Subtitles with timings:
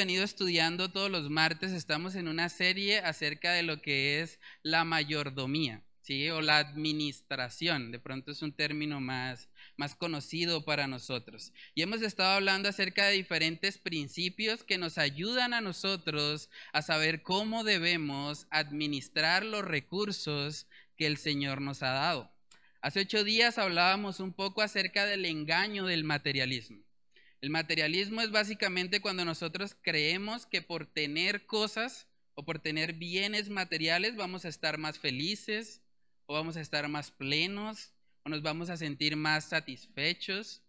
[0.00, 4.82] venido estudiando todos los martes, estamos en una serie acerca de lo que es la
[4.82, 6.30] mayordomía, ¿sí?
[6.30, 11.54] O la administración, de pronto es un término más, más conocido para nosotros.
[11.74, 17.22] Y hemos estado hablando acerca de diferentes principios que nos ayudan a nosotros a saber
[17.22, 20.66] cómo debemos administrar los recursos
[20.98, 22.30] que el Señor nos ha dado.
[22.82, 26.84] Hace ocho días hablábamos un poco acerca del engaño del materialismo.
[27.40, 33.48] El materialismo es básicamente cuando nosotros creemos que por tener cosas o por tener bienes
[33.48, 35.80] materiales vamos a estar más felices
[36.26, 40.62] o vamos a estar más plenos o nos vamos a sentir más satisfechos.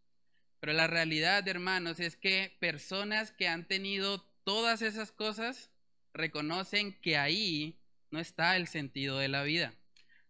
[0.60, 5.72] Pero la realidad, hermanos, es que personas que han tenido todas esas cosas
[6.14, 7.80] reconocen que ahí
[8.12, 9.74] no está el sentido de la vida.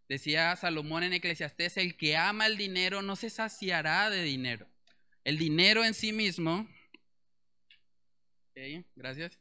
[0.07, 4.67] Decía Salomón en Eclesiastés, el que ama el dinero no se saciará de dinero.
[5.23, 6.67] El dinero en sí mismo,
[8.95, 9.39] gracias.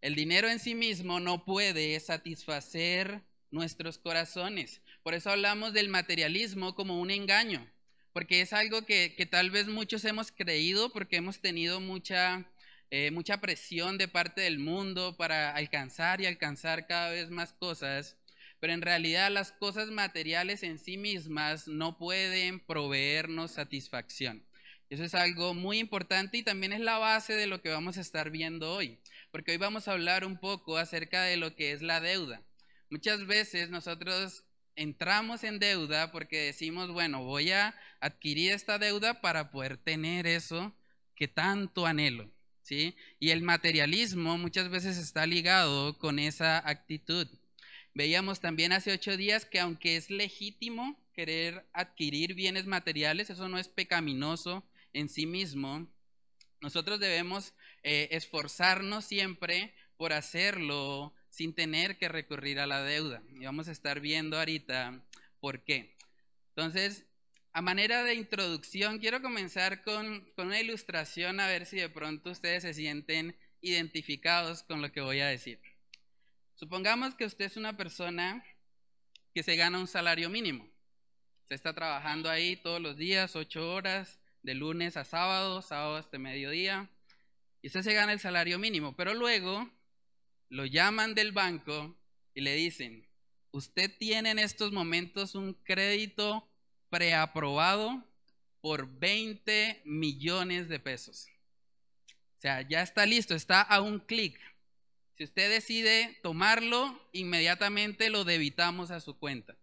[0.00, 4.82] El dinero en sí mismo no puede satisfacer nuestros corazones.
[5.02, 7.66] Por eso hablamos del materialismo como un engaño,
[8.12, 12.46] porque es algo que, tal vez muchos hemos creído porque hemos tenido mucha,
[12.90, 18.18] eh, mucha presión de parte del mundo para alcanzar y alcanzar cada vez más cosas.
[18.60, 24.44] Pero en realidad las cosas materiales en sí mismas no pueden proveernos satisfacción.
[24.90, 28.02] Eso es algo muy importante y también es la base de lo que vamos a
[28.02, 28.98] estar viendo hoy,
[29.30, 32.42] porque hoy vamos a hablar un poco acerca de lo que es la deuda.
[32.90, 34.44] Muchas veces nosotros
[34.76, 40.74] entramos en deuda porque decimos, bueno, voy a adquirir esta deuda para poder tener eso
[41.14, 42.30] que tanto anhelo,
[42.62, 42.96] ¿sí?
[43.18, 47.28] Y el materialismo muchas veces está ligado con esa actitud.
[47.94, 53.58] Veíamos también hace ocho días que aunque es legítimo querer adquirir bienes materiales, eso no
[53.58, 55.88] es pecaminoso en sí mismo,
[56.60, 63.22] nosotros debemos eh, esforzarnos siempre por hacerlo sin tener que recurrir a la deuda.
[63.32, 65.02] Y vamos a estar viendo ahorita
[65.40, 65.96] por qué.
[66.50, 67.06] Entonces,
[67.52, 72.30] a manera de introducción, quiero comenzar con, con una ilustración a ver si de pronto
[72.30, 75.60] ustedes se sienten identificados con lo que voy a decir.
[76.54, 78.44] Supongamos que usted es una persona
[79.34, 80.68] que se gana un salario mínimo.
[81.48, 86.18] Se está trabajando ahí todos los días, ocho horas, de lunes a sábado, sábado hasta
[86.18, 86.88] mediodía,
[87.62, 89.70] y usted se gana el salario mínimo, pero luego
[90.50, 91.96] lo llaman del banco
[92.34, 93.08] y le dicen,
[93.52, 96.46] usted tiene en estos momentos un crédito
[96.90, 98.04] preaprobado
[98.60, 101.28] por 20 millones de pesos.
[102.38, 104.38] O sea, ya está listo, está a un clic.
[105.16, 109.56] Si usted decide tomarlo, inmediatamente lo debitamos a su cuenta.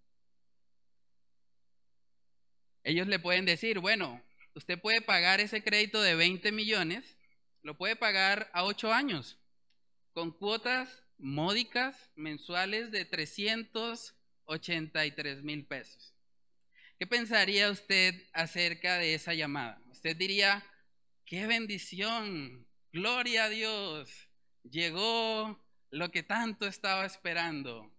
[2.84, 7.18] Ellos le pueden decir, bueno, usted puede pagar ese crédito de 20 millones,
[7.62, 9.38] lo puede pagar a 8 años,
[10.18, 10.90] con cuotas
[11.20, 16.16] módicas mensuales de 383 mil pesos.
[16.98, 19.80] ¿Qué pensaría usted acerca de esa llamada?
[19.92, 20.66] Usted diría,
[21.24, 24.28] qué bendición, gloria a Dios,
[24.64, 27.96] llegó lo que tanto estaba esperando.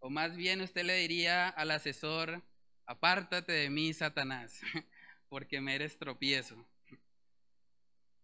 [0.00, 2.42] O más bien usted le diría al asesor,
[2.84, 4.60] apártate de mí, Satanás.
[5.28, 6.66] porque me eres tropiezo.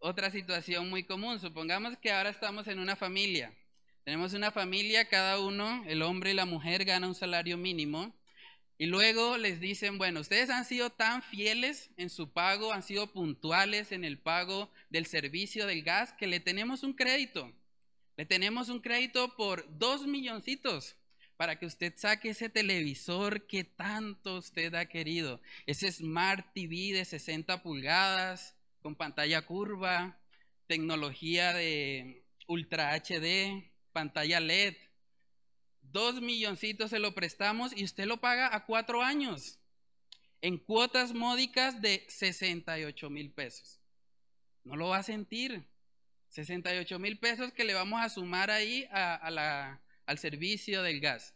[0.04, 3.54] Otra situación muy común, supongamos que ahora estamos en una familia.
[4.02, 8.12] Tenemos una familia, cada uno, el hombre y la mujer, gana un salario mínimo.
[8.78, 13.12] Y luego les dicen, bueno, ustedes han sido tan fieles en su pago, han sido
[13.12, 17.52] puntuales en el pago del servicio del gas, que le tenemos un crédito.
[18.16, 20.96] Le tenemos un crédito por dos milloncitos
[21.36, 27.04] para que usted saque ese televisor que tanto usted ha querido, ese Smart TV de
[27.04, 30.18] 60 pulgadas con pantalla curva,
[30.66, 34.74] tecnología de Ultra HD, pantalla LED.
[35.80, 39.58] Dos milloncitos se lo prestamos y usted lo paga a cuatro años
[40.40, 43.80] en cuotas módicas de 68 mil pesos.
[44.64, 45.64] No lo va a sentir.
[46.28, 51.34] 68 mil pesos que le vamos a sumar ahí al servicio del gas.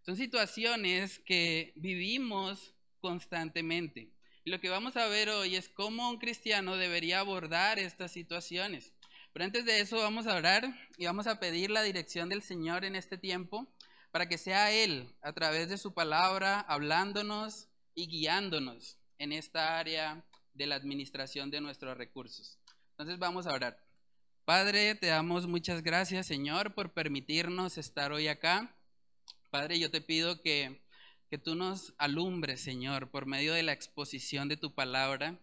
[0.00, 4.10] Son situaciones que vivimos constantemente.
[4.44, 8.92] Lo que vamos a ver hoy es cómo un cristiano debería abordar estas situaciones.
[9.32, 12.84] Pero antes de eso vamos a orar y vamos a pedir la dirección del Señor
[12.84, 13.68] en este tiempo
[14.10, 20.24] para que sea Él, a través de su palabra, hablándonos y guiándonos en esta área
[20.54, 22.58] de la administración de nuestros recursos.
[22.90, 23.78] Entonces vamos a orar.
[24.44, 28.74] Padre, te damos muchas gracias, Señor, por permitirnos estar hoy acá.
[29.50, 30.81] Padre, yo te pido que,
[31.32, 35.38] que tú nos alumbres, Señor, por medio de la exposición de tu palabra,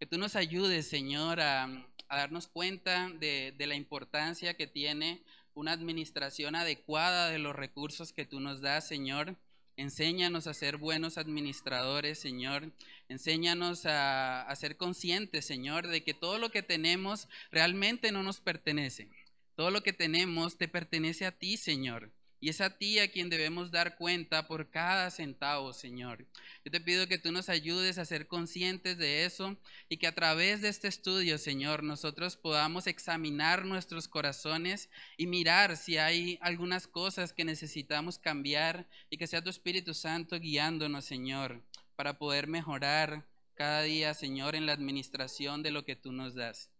[0.00, 5.22] que tú nos ayudes, Señor, a, darnos cuenta de, de la importancia que tiene
[5.54, 9.36] una administración adecuada de los recursos que tú nos das, Señor.
[9.76, 12.72] Enséñanos a ser buenos administradores, Señor.
[13.08, 18.40] Enséñanos a, a, ser conscientes, Señor, de que todo lo que tenemos realmente no nos
[18.40, 19.08] pertenece.
[19.54, 22.10] Todo lo que tenemos te pertenece a ti, Señor.
[22.40, 26.24] Y es a ti a quien debemos dar cuenta por cada centavo, Señor.
[26.64, 29.56] Yo te pido que tú nos ayudes a ser conscientes de eso
[29.88, 35.76] y que a través de este estudio, Señor, nosotros podamos examinar nuestros corazones y mirar
[35.76, 41.60] si hay algunas cosas que necesitamos cambiar y que sea tu Espíritu Santo guiándonos, Señor,
[41.96, 46.70] para poder mejorar cada día, Señor, en la administración de lo que tú nos das.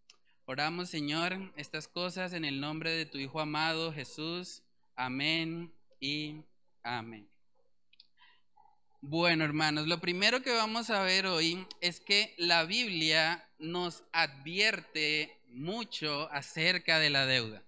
[0.44, 4.62] Oramos, Señor, estas cosas en el nombre de tu Hijo amado, Jesús.
[5.00, 6.43] Amén y
[6.83, 7.31] amén.
[9.00, 15.39] Bueno, hermanos, lo primero que vamos a ver hoy es que la Biblia nos advierte
[15.50, 17.62] mucho acerca de la deuda.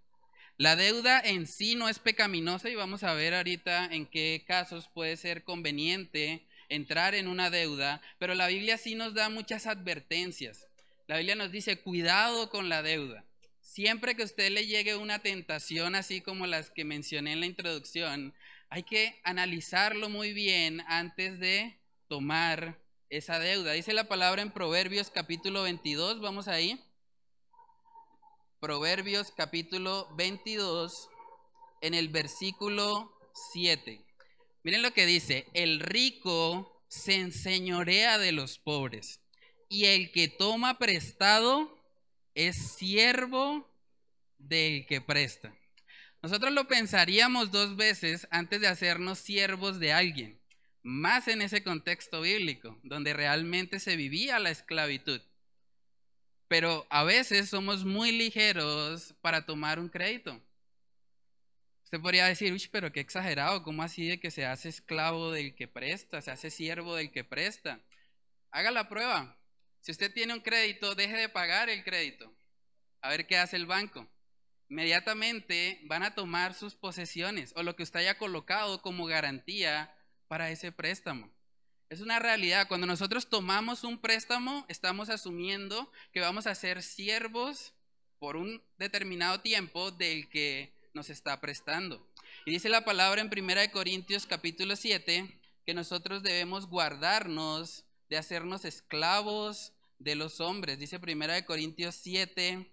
[0.56, 4.88] La deuda en sí no es pecaminosa y vamos a ver ahorita en qué casos
[4.88, 10.66] puede ser conveniente entrar en una deuda, pero la Biblia sí nos da muchas advertencias.
[11.06, 13.24] La Biblia nos dice, cuidado con la deuda.
[13.70, 17.46] Siempre que a usted le llegue una tentación así como las que mencioné en la
[17.46, 18.34] introducción,
[18.68, 21.78] hay que analizarlo muy bien antes de
[22.08, 23.70] tomar esa deuda.
[23.70, 26.84] Dice la palabra en Proverbios capítulo 22, vamos ahí.
[28.58, 31.08] Proverbios capítulo 22,
[31.80, 33.16] en el versículo
[33.52, 34.04] 7.
[34.64, 39.20] Miren lo que dice, el rico se enseñorea de los pobres
[39.68, 41.79] y el que toma prestado
[42.34, 43.70] es siervo
[44.38, 45.54] del que presta.
[46.22, 50.40] Nosotros lo pensaríamos dos veces antes de hacernos siervos de alguien,
[50.82, 55.20] más en ese contexto bíblico, donde realmente se vivía la esclavitud.
[56.48, 60.42] Pero a veces somos muy ligeros para tomar un crédito.
[61.84, 65.54] Usted podría decir, uy, pero qué exagerado, ¿cómo así de que se hace esclavo del
[65.54, 67.80] que presta, se hace siervo del que presta?
[68.50, 69.39] Haga la prueba.
[69.80, 72.32] Si usted tiene un crédito, deje de pagar el crédito.
[73.00, 74.06] A ver qué hace el banco.
[74.68, 79.92] Inmediatamente van a tomar sus posesiones o lo que usted haya colocado como garantía
[80.28, 81.32] para ese préstamo.
[81.88, 82.68] Es una realidad.
[82.68, 87.74] Cuando nosotros tomamos un préstamo, estamos asumiendo que vamos a ser siervos
[88.20, 92.08] por un determinado tiempo del que nos está prestando.
[92.44, 98.64] Y dice la palabra en 1 Corintios capítulo 7 que nosotros debemos guardarnos de hacernos
[98.64, 100.78] esclavos de los hombres.
[100.78, 102.70] Dice Primera de Corintios 7,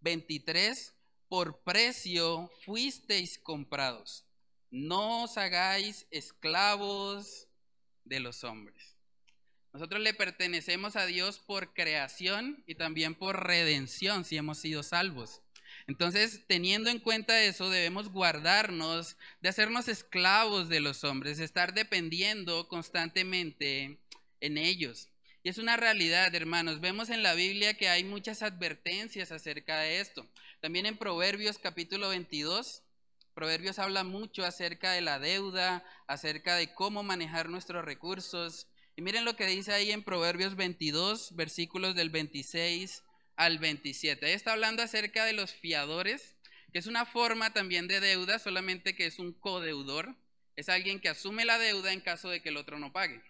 [0.00, 0.94] 23,
[1.28, 4.24] por precio fuisteis comprados.
[4.70, 7.46] No os hagáis esclavos
[8.04, 8.96] de los hombres.
[9.74, 15.42] Nosotros le pertenecemos a Dios por creación y también por redención si hemos sido salvos.
[15.86, 21.74] Entonces, teniendo en cuenta eso, debemos guardarnos de hacernos esclavos de los hombres, de estar
[21.74, 23.98] dependiendo constantemente
[24.40, 25.08] en ellos.
[25.42, 26.80] Y es una realidad, hermanos.
[26.80, 30.26] Vemos en la Biblia que hay muchas advertencias acerca de esto.
[30.60, 32.82] También en Proverbios capítulo 22,
[33.38, 38.66] Proverbios habla mucho acerca de la deuda, acerca de cómo manejar nuestros recursos.
[38.96, 43.04] Y miren lo que dice ahí en Proverbios 22, versículos del 26
[43.36, 44.26] al 27.
[44.26, 46.34] Ahí está hablando acerca de los fiadores,
[46.72, 50.16] que es una forma también de deuda, solamente que es un codeudor.
[50.56, 53.22] Es alguien que asume la deuda en caso de que el otro no pague.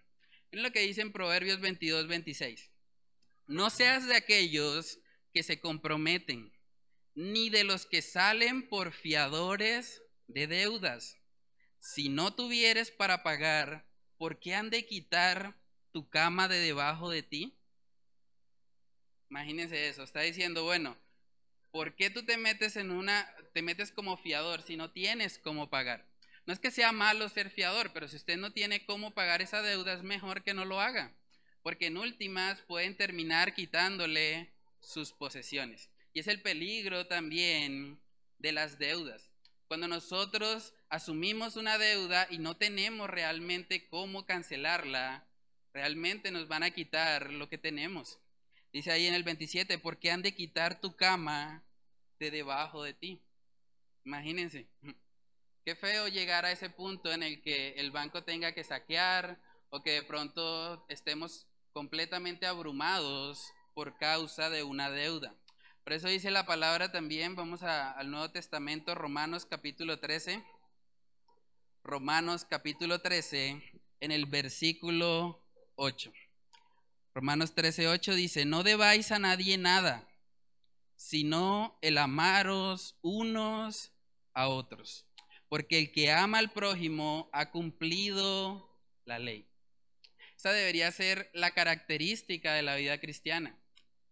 [0.51, 2.71] Miren lo que dice en Proverbios 22, 26.
[3.47, 4.99] No seas de aquellos
[5.33, 6.53] que se comprometen,
[7.15, 11.19] ni de los que salen por fiadores de deudas.
[11.79, 13.87] Si no tuvieres para pagar,
[14.17, 15.57] ¿por qué han de quitar
[15.93, 17.59] tu cama de debajo de ti?
[19.31, 20.97] Imagínense eso, está diciendo, bueno,
[21.71, 25.69] ¿por qué tú te metes en una, te metes como fiador si no tienes cómo
[25.69, 26.09] pagar?
[26.49, 29.61] No es que sea malo ser fiador, pero si usted no tiene cómo pagar esa
[29.61, 31.15] deuda, es mejor que no lo haga,
[31.63, 34.51] porque en últimas pueden terminar quitándole
[34.81, 35.91] sus posesiones.
[36.15, 38.01] Y es el peligro también
[38.39, 39.31] de las deudas.
[39.67, 45.29] Cuando nosotros asumimos una deuda y no tenemos realmente cómo cancelarla,
[45.75, 48.21] realmente nos van a quitar lo que tenemos.
[48.73, 51.63] Dice ahí en el 27, ¿por qué han de quitar tu cama
[52.19, 53.21] de debajo de ti?
[54.07, 54.67] Imagínense.
[55.69, 59.83] Qué feo llegar a ese punto en el que el banco tenga que saquear o
[59.83, 65.35] que de pronto estemos completamente abrumados por causa de una deuda.
[65.85, 70.43] Por eso dice la palabra también, vamos al Nuevo Testamento, Romanos capítulo 13.
[71.85, 73.63] Romanos capítulo 13,
[74.01, 75.45] en el versículo
[75.77, 76.11] 8.
[77.13, 80.09] Romanos 13, 8 dice, no debáis a nadie nada,
[80.97, 83.93] sino el amaros unos
[84.33, 85.08] a otros,
[85.49, 88.69] porque el que ama al prójimo ha cumplido
[89.05, 89.49] la ley.
[90.37, 93.59] Esa debería ser la característica de la vida cristiana.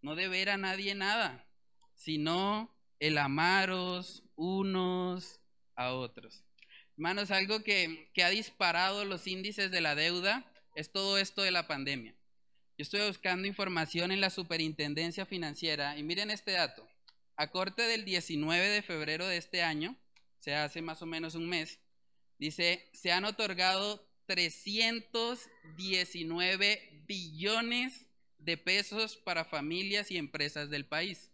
[0.03, 1.47] No deber a nadie nada,
[1.95, 5.41] sino el amaros unos
[5.75, 6.45] a otros.
[6.97, 11.51] Hermanos, algo que, que ha disparado los índices de la deuda es todo esto de
[11.51, 12.15] la pandemia.
[12.79, 16.89] Yo estoy buscando información en la Superintendencia Financiera y miren este dato.
[17.37, 19.97] A corte del 19 de febrero de este año,
[20.47, 21.81] o sea, hace más o menos un mes,
[22.39, 28.07] dice, se han otorgado 319 billones
[28.39, 31.33] de pesos para familias y empresas del país.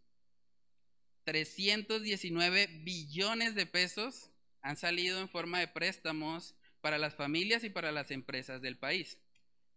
[1.25, 4.31] 319 billones de pesos
[4.62, 9.19] han salido en forma de préstamos para las familias y para las empresas del país,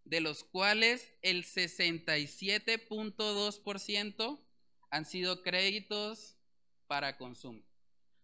[0.06, 4.40] de los cuales el 67.2%
[4.92, 6.38] han sido créditos
[6.88, 7.75] para consumo.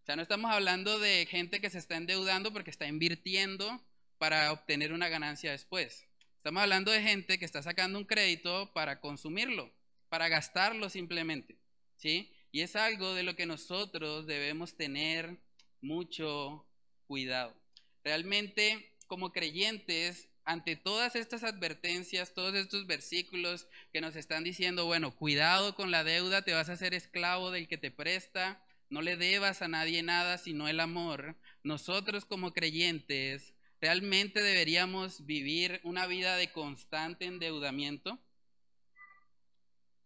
[0.02, 3.86] O sea, no estamos hablando de gente que se está endeudando porque está invirtiendo
[4.18, 6.08] para obtener una ganancia después.
[6.38, 9.72] Estamos hablando de gente que está sacando un crédito para consumirlo,
[10.10, 11.60] para gastarlo simplemente,
[11.98, 12.34] ¿sí?
[12.52, 15.38] Y es algo de lo que nosotros debemos tener
[15.82, 16.66] mucho
[17.06, 17.56] cuidado.
[18.04, 25.16] Realmente, como creyentes, ante todas estas advertencias, todos estos versículos que nos están diciendo, bueno,
[25.16, 29.16] cuidado con la deuda, te vas a ser esclavo del que te presta, no le
[29.16, 36.36] debas a nadie nada sino el amor, nosotros como creyentes realmente deberíamos vivir una vida
[36.36, 38.20] de constante endeudamiento.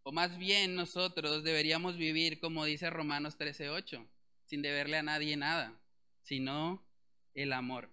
[0.03, 4.07] O más bien nosotros deberíamos vivir como dice Romanos 13:8,
[4.45, 5.73] sin deberle a nadie nada,
[6.21, 6.87] sino
[7.33, 7.89] el amor.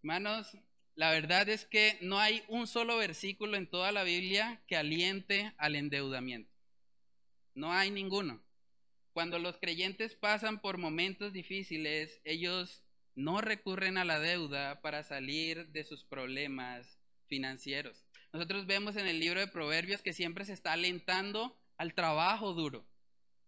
[0.00, 0.56] Hermanos,
[0.94, 5.52] la verdad es que no hay un solo versículo en toda la Biblia que aliente
[5.58, 6.54] al endeudamiento.
[7.54, 8.47] No hay ninguno.
[9.18, 12.84] Cuando los creyentes pasan por momentos difíciles, ellos
[13.16, 18.06] no recurren a la deuda para salir de sus problemas financieros.
[18.32, 22.86] Nosotros vemos en el libro de Proverbios que siempre se está alentando al trabajo duro,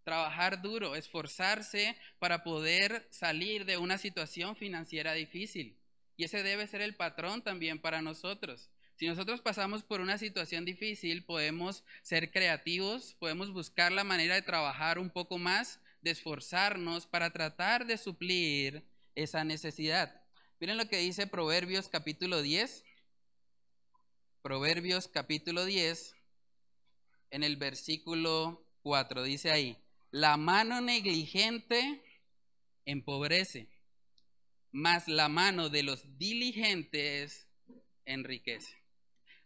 [0.03, 5.79] trabajar duro, esforzarse para poder salir de una situación financiera difícil.
[6.17, 8.71] Y ese debe ser el patrón también para nosotros.
[9.01, 14.43] Si nosotros pasamos por una situación difícil, podemos ser creativos, podemos buscar la manera de
[14.43, 20.23] trabajar un poco más, de esforzarnos para tratar de suplir esa necesidad.
[20.61, 22.85] Miren lo que dice Proverbios capítulo 10,
[24.43, 26.15] Proverbios capítulo 10,
[27.31, 29.79] en el versículo 4, dice ahí,
[30.11, 32.03] la mano negligente
[32.85, 33.67] empobrece,
[34.73, 37.49] mas la mano de los diligentes
[38.05, 38.80] enriquece.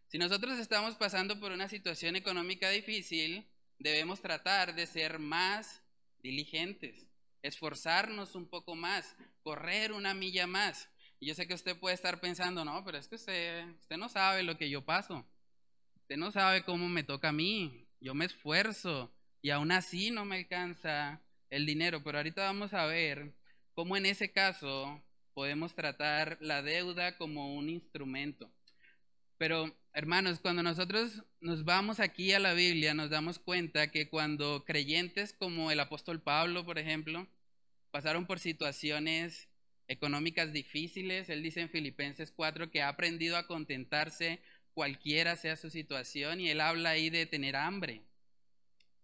[0.09, 3.47] Si nosotros estamos pasando por una situación económica difícil,
[3.79, 5.83] debemos tratar de ser más
[6.23, 7.07] diligentes,
[7.43, 10.89] esforzarnos un poco más, correr una milla más.
[11.21, 14.09] Y yo sé que usted puede estar pensando, no, pero es que usted, usted no
[14.09, 15.27] sabe lo que yo paso.
[15.97, 17.89] Usted no sabe cómo me toca a mí.
[18.01, 22.03] Yo me esfuerzo y aún así no me alcanza el dinero.
[22.05, 23.35] Pero ahorita vamos a ver
[23.75, 28.53] cómo en ese caso podemos tratar la deuda como un instrumento.
[29.39, 34.65] Pero hermanos, cuando nosotros nos vamos aquí a la Biblia, nos damos cuenta que cuando
[34.65, 37.29] creyentes como el apóstol Pablo, por ejemplo,
[37.93, 39.49] pasaron por situaciones
[39.87, 41.29] económicas difíciles.
[41.29, 44.41] Él dice en Filipenses 4 que ha aprendido a contentarse
[44.75, 48.03] cualquiera sea su situación y él habla ahí de tener hambre.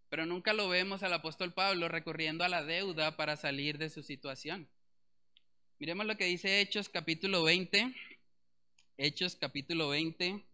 [0.08, 4.02] Pero nunca lo vemos al apóstol Pablo recurriendo a la deuda para salir de su
[4.02, 4.68] situación.
[5.78, 7.94] Miremos lo que dice Hechos capítulo 20.
[8.98, 10.44] Hechos capítulo 20,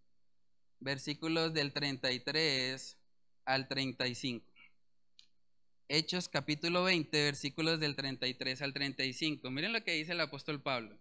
[0.81, 2.97] versículos del 33
[3.45, 4.47] al 35.
[5.89, 9.51] Hechos capítulo 20, versículos del 33 al 35.
[9.51, 10.99] Miren lo que dice el apóstol Pablo.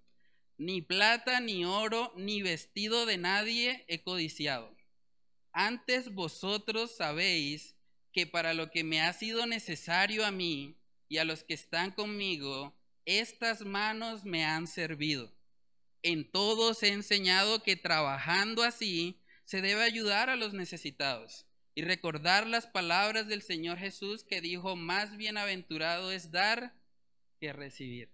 [0.58, 4.74] Ni plata, ni oro, ni vestido de nadie he codiciado.
[5.51, 7.75] Antes vosotros sabéis
[8.12, 10.77] que para lo que me ha sido necesario a mí
[11.10, 12.74] y a los que están conmigo,
[13.05, 15.32] estas manos me han servido.
[16.03, 22.48] En todos he enseñado que trabajando así se debe ayudar a los necesitados y recordar
[22.48, 26.74] las palabras del Señor Jesús que dijo, más bienaventurado es dar
[27.40, 28.10] que recibir.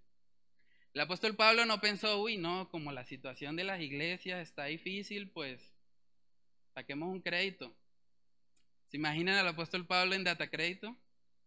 [0.94, 5.30] El apóstol Pablo no pensó, uy, no, como la situación de las iglesias está difícil,
[5.30, 5.74] pues
[6.74, 7.74] saquemos un crédito.
[8.90, 10.98] ¿Se imaginan al apóstol Pablo en data crédito?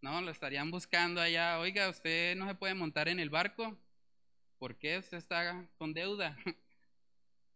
[0.01, 1.59] No, lo estarían buscando allá.
[1.59, 3.77] Oiga, usted no se puede montar en el barco.
[4.59, 6.39] ¿Por qué usted está con deuda?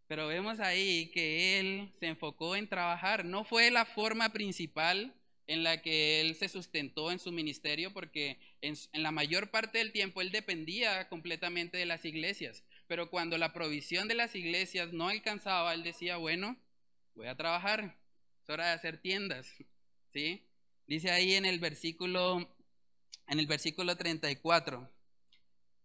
[0.09, 3.27] Pero vemos ahí que él se enfocó en trabajar.
[3.27, 5.15] No fue la forma principal
[5.47, 9.93] en la que él se sustentó en su ministerio, porque en, la mayor parte del
[9.93, 12.65] tiempo él dependía completamente de las iglesias.
[12.87, 16.57] Pero cuando la provisión de las iglesias no alcanzaba, él decía, bueno,
[17.15, 17.99] voy a trabajar,
[18.43, 19.47] es hora de hacer tiendas.
[20.13, 20.43] ¿Sí?
[20.87, 22.57] Dice ahí en el versículo,
[23.27, 24.91] en el versículo 34.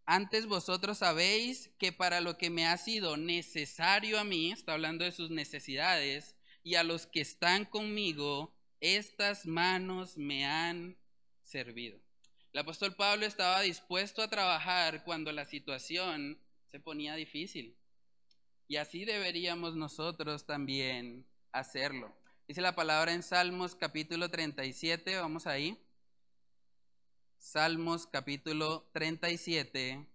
[0.06, 5.06] Antes vosotros sabéis que para lo que me ha sido necesario a mí, está hablando
[5.06, 10.98] de sus necesidades, y a los que están conmigo, estas manos me han
[11.42, 12.00] servido.
[12.52, 17.78] El apóstol Pablo estaba dispuesto a trabajar cuando la situación se ponía difícil.
[18.68, 22.14] Y así deberíamos nosotros también hacerlo.
[22.48, 25.83] Dice la palabra en Salmos capítulo 37, vamos ahí.
[27.44, 30.08] Salmos capítulo 37,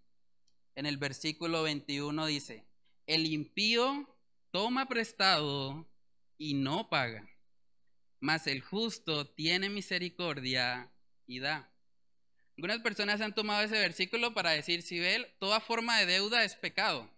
[0.75, 2.65] en el versículo 21 dice,
[3.07, 4.09] el impío
[4.51, 5.87] toma prestado
[6.39, 7.29] y no paga,
[8.19, 10.91] mas el justo tiene misericordia
[11.27, 11.71] y da.
[12.57, 16.57] Algunas personas han tomado ese versículo para decir, si ve, toda forma de deuda es
[16.57, 17.11] pecado.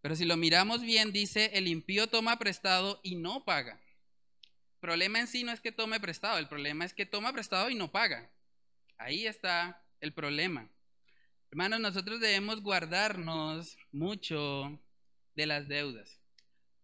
[0.00, 3.78] Pero si lo miramos bien, dice, el impío toma prestado y no paga.
[4.72, 7.68] El problema en sí no es que tome prestado, el problema es que toma prestado
[7.68, 8.32] y no paga.
[8.98, 10.68] Ahí está el problema.
[11.50, 14.82] Hermanos, nosotros debemos guardarnos mucho
[15.36, 16.20] de las deudas,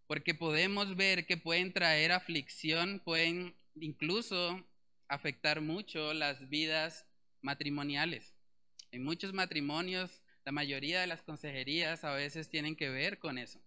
[0.07, 4.65] porque podemos ver que pueden traer aflicción, pueden incluso
[5.09, 7.05] afectar mucho las vidas
[7.43, 8.33] matrimoniales.
[8.93, 13.61] En muchos matrimonios, la mayoría de las consejerías a veces tienen que ver con eso,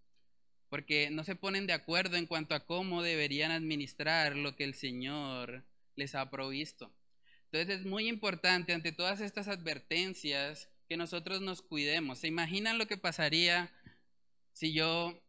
[0.69, 4.73] porque no se ponen de acuerdo en cuanto a cómo deberían administrar lo que el
[4.73, 6.93] Señor les ha provisto.
[7.51, 12.19] Entonces es muy importante ante todas estas advertencias que nosotros nos cuidemos.
[12.19, 13.71] ¿Se imaginan lo que pasaría
[14.51, 15.21] si yo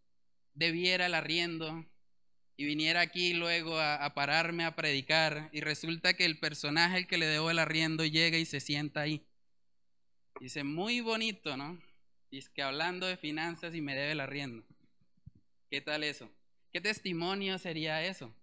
[0.54, 1.86] debiera el arriendo
[2.56, 7.18] y viniera aquí luego a, pararme a predicar y resulta que el personaje al que
[7.18, 9.24] le debo el arriendo llega y se sienta ahí?
[10.40, 11.80] Dice, muy bonito, ¿no?
[12.32, 14.64] Es que hablando de finanzas y me debe el arriendo.
[15.70, 16.30] ¿Qué tal eso?
[16.72, 18.34] ¿Qué testimonio sería eso?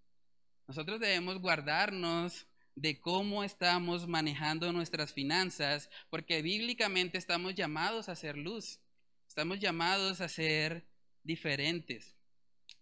[0.67, 8.37] Nosotros debemos guardarnos de cómo estamos manejando nuestras finanzas, porque bíblicamente estamos llamados a ser
[8.37, 8.79] luz,
[9.27, 10.85] estamos llamados a ser
[11.23, 12.15] diferentes.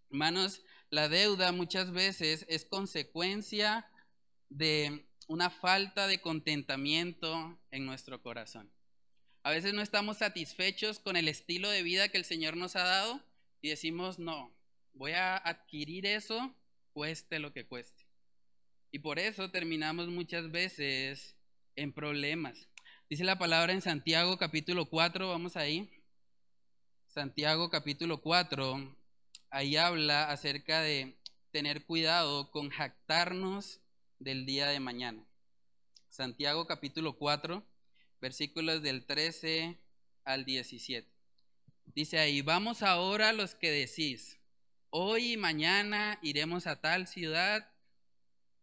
[0.09, 3.87] Hermanos, la deuda muchas veces es consecuencia
[4.49, 8.71] de una falta de contentamiento en nuestro corazón.
[9.43, 12.83] A veces no estamos satisfechos con el estilo de vida que el Señor nos ha
[12.83, 13.21] dado
[13.61, 14.55] y decimos, no,
[14.93, 16.55] voy a adquirir eso,
[16.93, 18.02] cueste lo que cueste.
[18.93, 21.35] Y por eso terminamos muchas veces
[21.75, 22.69] en problemas.
[23.09, 25.89] Dice la palabra en Santiago capítulo 4, vamos ahí.
[27.07, 28.95] Santiago capítulo 4,
[29.49, 31.17] ahí habla acerca de
[31.49, 33.81] tener cuidado con jactarnos
[34.19, 35.25] del día de mañana.
[36.09, 37.65] Santiago capítulo 4,
[38.21, 39.75] versículos del 13
[40.23, 41.09] al 17.
[41.95, 44.39] Dice ahí, vamos ahora los que decís,
[44.91, 47.72] hoy y mañana iremos a tal ciudad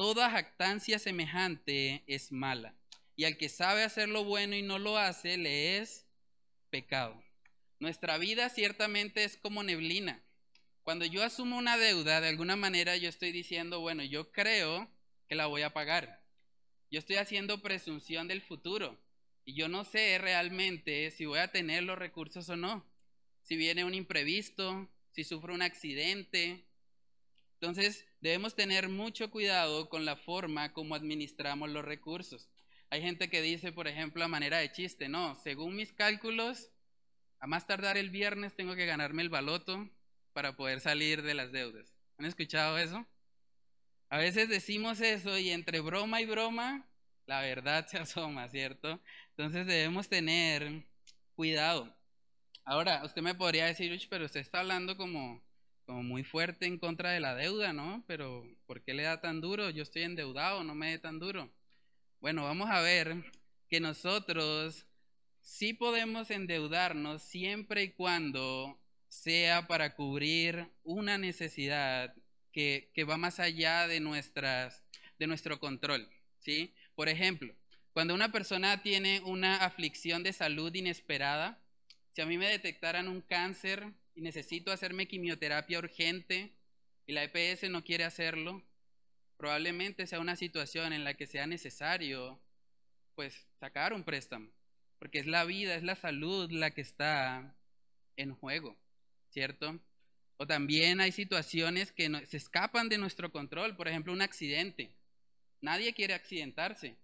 [0.00, 2.74] Toda jactancia semejante es mala,
[3.16, 6.06] y al que sabe hacer lo bueno y no lo hace, le es
[6.70, 7.22] pecado.
[7.80, 10.24] Nuestra vida ciertamente es como neblina.
[10.84, 14.90] Cuando yo asumo una deuda, de alguna manera yo estoy diciendo, bueno, yo creo
[15.28, 16.24] que la voy a pagar.
[16.90, 18.98] Yo estoy haciendo presunción del futuro
[19.44, 22.90] y yo no sé realmente si voy a tener los recursos o no.
[23.42, 26.69] Si viene un imprevisto, si sufro un accidente,
[27.60, 32.48] entonces, debemos tener mucho cuidado con la forma como administramos los recursos.
[32.88, 36.70] Hay gente que dice, por ejemplo, a manera de chiste, no, según mis cálculos,
[37.38, 39.90] a más tardar el viernes tengo que ganarme el baloto
[40.32, 41.94] para poder salir de las deudas.
[42.16, 43.06] ¿Han escuchado eso?
[44.08, 46.88] A veces decimos eso y entre broma y broma,
[47.26, 49.02] la verdad se asoma, ¿cierto?
[49.36, 50.86] Entonces debemos tener
[51.34, 51.94] cuidado.
[52.64, 55.42] Ahora, usted me podría decir, pero usted está hablando como
[55.90, 58.04] como muy fuerte en contra de la deuda, ¿no?
[58.06, 59.70] Pero ¿por qué le da tan duro?
[59.70, 61.50] Yo estoy endeudado, no me dé tan duro.
[62.20, 63.16] Bueno, vamos a ver
[63.68, 64.86] que nosotros
[65.40, 72.14] sí podemos endeudarnos siempre y cuando sea para cubrir una necesidad
[72.52, 74.84] que, que va más allá de, nuestras,
[75.18, 76.08] de nuestro control.
[76.38, 76.72] ¿sí?
[76.94, 77.52] Por ejemplo,
[77.92, 81.60] cuando una persona tiene una aflicción de salud inesperada,
[82.12, 86.52] si a mí me detectaran un cáncer y necesito hacerme quimioterapia urgente
[87.06, 88.62] y la EPS no quiere hacerlo,
[89.36, 92.40] probablemente sea una situación en la que sea necesario
[93.14, 94.50] pues sacar un préstamo,
[94.98, 97.54] porque es la vida, es la salud la que está
[98.16, 98.76] en juego,
[99.30, 99.80] ¿cierto?
[100.36, 104.94] O también hay situaciones que se escapan de nuestro control, por ejemplo, un accidente.
[105.60, 106.96] Nadie quiere accidentarse,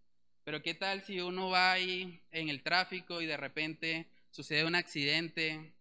[0.44, 4.74] pero ¿qué tal si uno va ahí en el tráfico y de repente sucede un
[4.74, 5.74] accidente?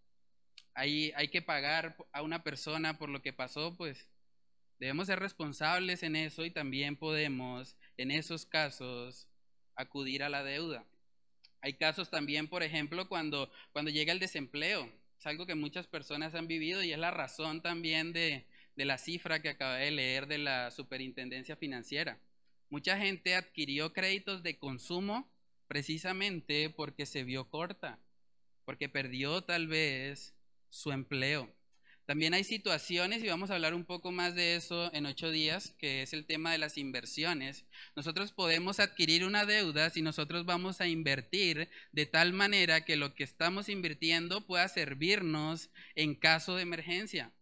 [0.76, 4.08] Hay que pagar a una persona por lo que pasó, pues
[4.80, 9.28] Debemos ser responsables en eso y también podemos, en esos casos,
[9.76, 10.86] acudir a la deuda.
[11.62, 14.92] Hay casos también, por ejemplo, cuando, cuando llega el desempleo.
[15.18, 19.42] Es algo que muchas personas han vivido y es la razón también de la cifra
[19.42, 22.20] que acabé de leer de la Superintendencia Financiera.
[22.70, 25.32] Mucha gente adquirió créditos de consumo
[25.68, 27.98] precisamente porque se vio corta,
[28.66, 30.35] porque perdió tal vez
[30.76, 31.52] su empleo.
[32.06, 35.74] También hay situaciones, y vamos a hablar un poco más de eso en ocho días,
[35.80, 37.66] que es el tema de las inversiones.
[37.96, 43.16] Nosotros podemos adquirir una deuda si nosotros vamos a invertir de tal manera que lo
[43.16, 47.34] que estamos invirtiendo pueda servirnos en caso de emergencia.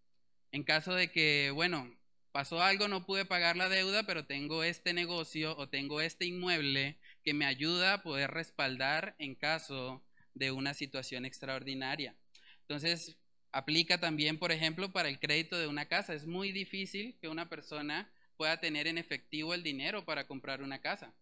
[0.51, 1.93] En caso de que, bueno,
[2.31, 6.99] pasó algo, no pude pagar la deuda, pero tengo este negocio o tengo este inmueble
[7.23, 12.15] que me ayuda a poder respaldar en caso de una situación extraordinaria.
[12.61, 13.17] Entonces,
[13.53, 16.15] Aplica también, por ejemplo, para el crédito de una casa.
[16.15, 20.81] Es muy difícil que una persona pueda tener en efectivo el dinero para comprar una
[20.81, 21.13] casa.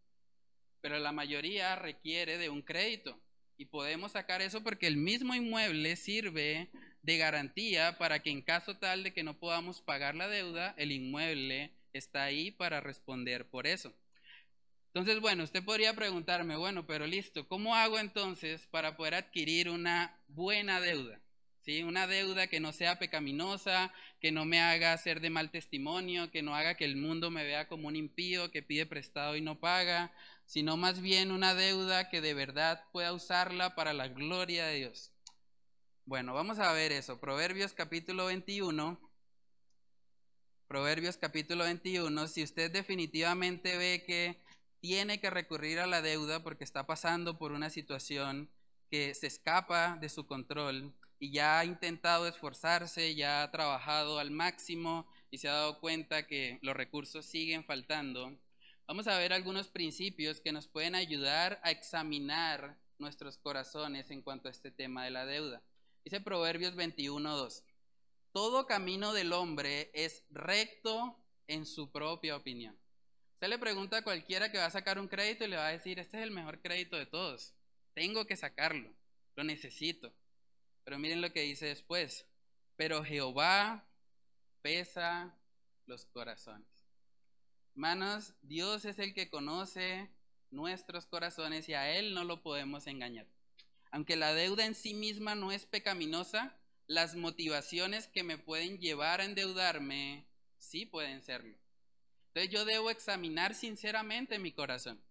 [0.79, 3.19] Pero la mayoría requiere de un crédito.
[3.57, 6.69] Y podemos sacar eso porque el mismo inmueble sirve
[7.01, 10.93] de garantía para que en caso tal de que no podamos pagar la deuda, el
[10.93, 13.93] inmueble está ahí para responder por eso.
[14.87, 20.17] Entonces, bueno, usted podría preguntarme, bueno, pero listo, ¿cómo hago entonces para poder adquirir una
[20.29, 21.19] buena deuda?
[21.79, 26.41] Una deuda que no sea pecaminosa, que no me haga ser de mal testimonio, que
[26.41, 29.59] no haga que el mundo me vea como un impío que pide prestado y no
[29.59, 30.11] paga,
[30.45, 35.11] sino más bien una deuda que de verdad pueda usarla para la gloria de Dios.
[36.05, 37.19] Bueno, vamos a ver eso.
[37.19, 38.99] Proverbios capítulo 21.
[40.67, 42.27] Proverbios capítulo 21.
[42.27, 44.41] Si usted definitivamente ve que
[44.81, 48.49] tiene que recurrir a la deuda porque está pasando por una situación
[48.89, 54.31] que se escapa de su control, y ya ha intentado esforzarse, ya ha trabajado al
[54.31, 58.35] máximo y se ha dado cuenta que los recursos siguen faltando,
[58.87, 64.47] vamos a ver algunos principios que nos pueden ayudar a examinar nuestros corazones en cuanto
[64.47, 65.61] a este tema de la deuda.
[66.03, 67.65] Dice Proverbios 21.2,
[68.31, 72.75] todo camino del hombre es recto en su propia opinión.
[73.33, 75.71] Usted le pregunta a cualquiera que va a sacar un crédito y le va a
[75.71, 77.53] decir, este es el mejor crédito de todos,
[77.93, 78.91] tengo que sacarlo,
[79.35, 80.11] lo necesito.
[80.83, 82.25] Pero miren lo que dice después.
[82.75, 83.87] Pero Jehová
[84.61, 85.35] pesa
[85.85, 86.67] los corazones.
[87.73, 90.09] Hermanos, Dios es el que conoce
[90.49, 93.27] nuestros corazones y a Él no lo podemos engañar.
[93.91, 99.21] Aunque la deuda en sí misma no es pecaminosa, las motivaciones que me pueden llevar
[99.21, 100.25] a endeudarme
[100.57, 101.57] sí pueden serlo.
[102.27, 105.01] Entonces yo debo examinar sinceramente mi corazón.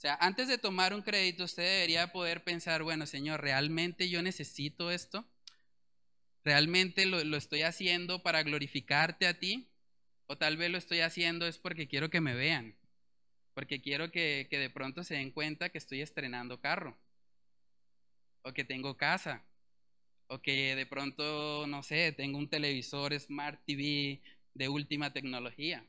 [0.00, 4.22] O sea, antes de tomar un crédito, usted debería poder pensar, bueno, Señor, ¿realmente yo
[4.22, 5.26] necesito esto?
[6.42, 9.68] ¿Realmente lo, estoy haciendo para glorificarte a ti?
[10.26, 12.78] O tal vez lo estoy haciendo es porque quiero que me vean,
[13.52, 16.96] porque quiero que, que de pronto se den cuenta que estoy estrenando carro,
[18.40, 19.44] o que tengo casa,
[20.28, 24.22] o que de pronto, no sé, tengo un televisor Smart TV
[24.54, 25.84] de última tecnología.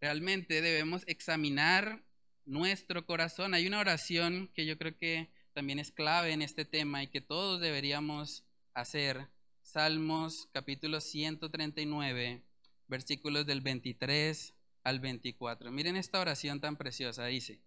[0.00, 2.02] Realmente debemos examinar
[2.44, 3.54] nuestro corazón.
[3.54, 7.20] Hay una oración que yo creo que también es clave en este tema y que
[7.20, 9.28] todos deberíamos hacer.
[9.62, 12.42] Salmos capítulo 139,
[12.88, 15.70] versículos del 23 al 24.
[15.70, 17.26] Miren esta oración tan preciosa.
[17.26, 17.60] Dice,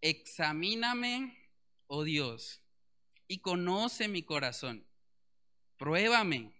[0.00, 1.36] examíname,
[1.86, 2.60] oh Dios,
[3.26, 4.86] y conoce mi corazón.
[5.78, 6.52] Pruébame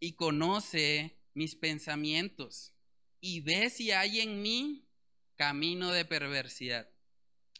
[0.00, 2.74] y conoce mis pensamientos
[3.20, 4.88] y ve si hay en mí
[5.36, 6.91] camino de perversidad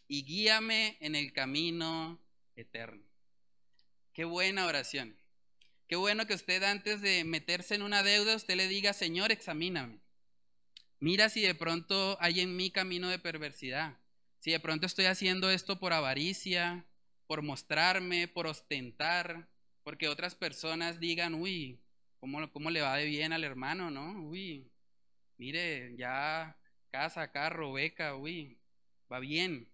[0.07, 2.19] y guíame en el camino
[2.55, 3.03] eterno.
[4.13, 5.17] Qué buena oración.
[5.87, 9.99] Qué bueno que usted antes de meterse en una deuda, usted le diga, Señor, examíname.
[10.99, 13.97] Mira si de pronto hay en mí camino de perversidad.
[14.39, 16.85] Si de pronto estoy haciendo esto por avaricia,
[17.27, 19.49] por mostrarme, por ostentar,
[19.83, 21.81] porque otras personas digan, uy,
[22.19, 24.23] ¿cómo, cómo le va de bien al hermano, no?
[24.29, 24.71] Uy,
[25.37, 26.57] mire, ya
[26.91, 28.57] casa, carro, beca, uy,
[29.11, 29.72] va bien,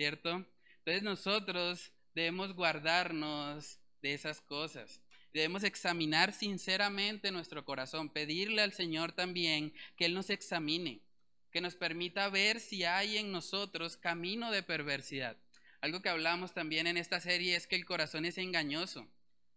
[0.00, 0.46] ¿cierto?
[0.78, 5.02] Entonces nosotros debemos guardarnos de esas cosas.
[5.34, 11.02] Debemos examinar sinceramente nuestro corazón, pedirle al Señor también que Él nos examine,
[11.50, 15.36] que nos permita ver si hay en nosotros camino de perversidad.
[15.82, 19.06] Algo que hablamos también en esta serie es que el corazón es engañoso.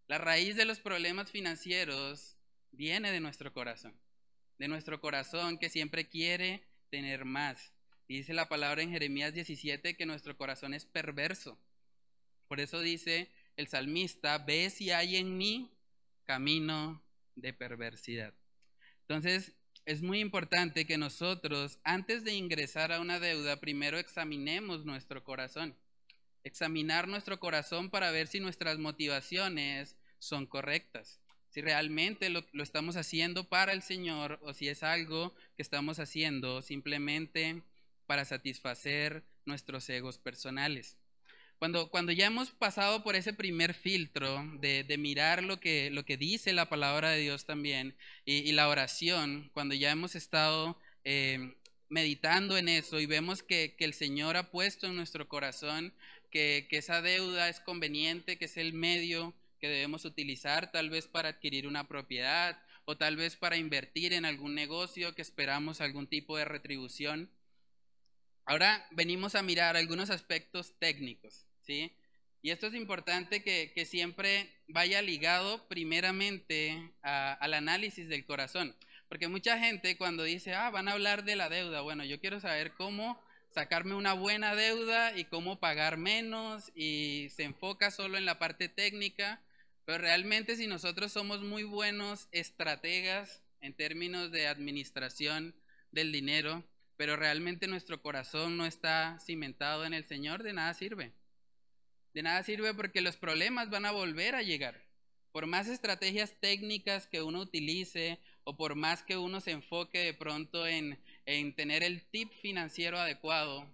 [0.08, 2.36] La raíz de los problemas financieros
[2.74, 3.98] viene de nuestro corazón,
[4.60, 7.73] de nuestro corazón que siempre quiere tener más.
[8.08, 11.58] Dice la palabra en Jeremías 17 que nuestro corazón es perverso.
[12.48, 15.72] Por eso dice el salmista, ve si hay en mí
[16.26, 17.04] camino
[17.36, 18.34] de perversidad.
[19.02, 19.54] Entonces,
[19.86, 25.76] es muy importante que nosotros, antes de ingresar a una deuda, primero examinemos nuestro corazón
[26.44, 33.48] examinar nuestro corazón para ver si nuestras motivaciones son correctas, si realmente lo, estamos haciendo
[33.48, 37.64] para el Señor o si es algo que estamos haciendo simplemente
[38.14, 41.00] para satisfacer nuestros egos personales.
[41.58, 46.16] Cuando, cuando ya hemos pasado por ese primer filtro de, mirar lo que, lo que
[46.16, 51.56] dice la palabra de Dios también y, la oración, cuando ya hemos estado eh,
[51.90, 55.92] meditando en eso y vemos que, que, el Señor ha puesto en nuestro corazón
[56.30, 61.30] que, esa deuda es conveniente, que es el medio que debemos utilizar tal vez para
[61.30, 66.38] adquirir una propiedad o tal vez para invertir en algún negocio que esperamos algún tipo
[66.38, 67.32] de retribución.
[68.46, 71.92] Ahora venimos a mirar algunos aspectos técnicos, ¿sí?
[72.42, 78.76] Y esto es importante que, siempre vaya ligado primeramente al análisis del corazón,
[79.08, 82.42] porque mucha gente cuando dice, ah, van a hablar de la deuda, bueno, yo quiero
[82.42, 83.18] saber cómo
[83.52, 88.68] sacarme una buena deuda y cómo pagar menos y se enfoca solo en la parte
[88.68, 89.42] técnica,
[89.86, 95.56] pero realmente si nosotros somos muy buenos estrategas en términos de administración
[95.92, 96.66] del dinero,
[96.98, 101.14] pero realmente nuestro corazón no está cimentado en el Señor, de nada sirve.
[102.14, 104.84] De nada sirve porque los problemas van a volver a llegar.
[105.32, 110.14] Por más estrategias técnicas que uno utilice o por más que uno se enfoque de
[110.14, 113.66] pronto en, en tener el tip financiero adecuado,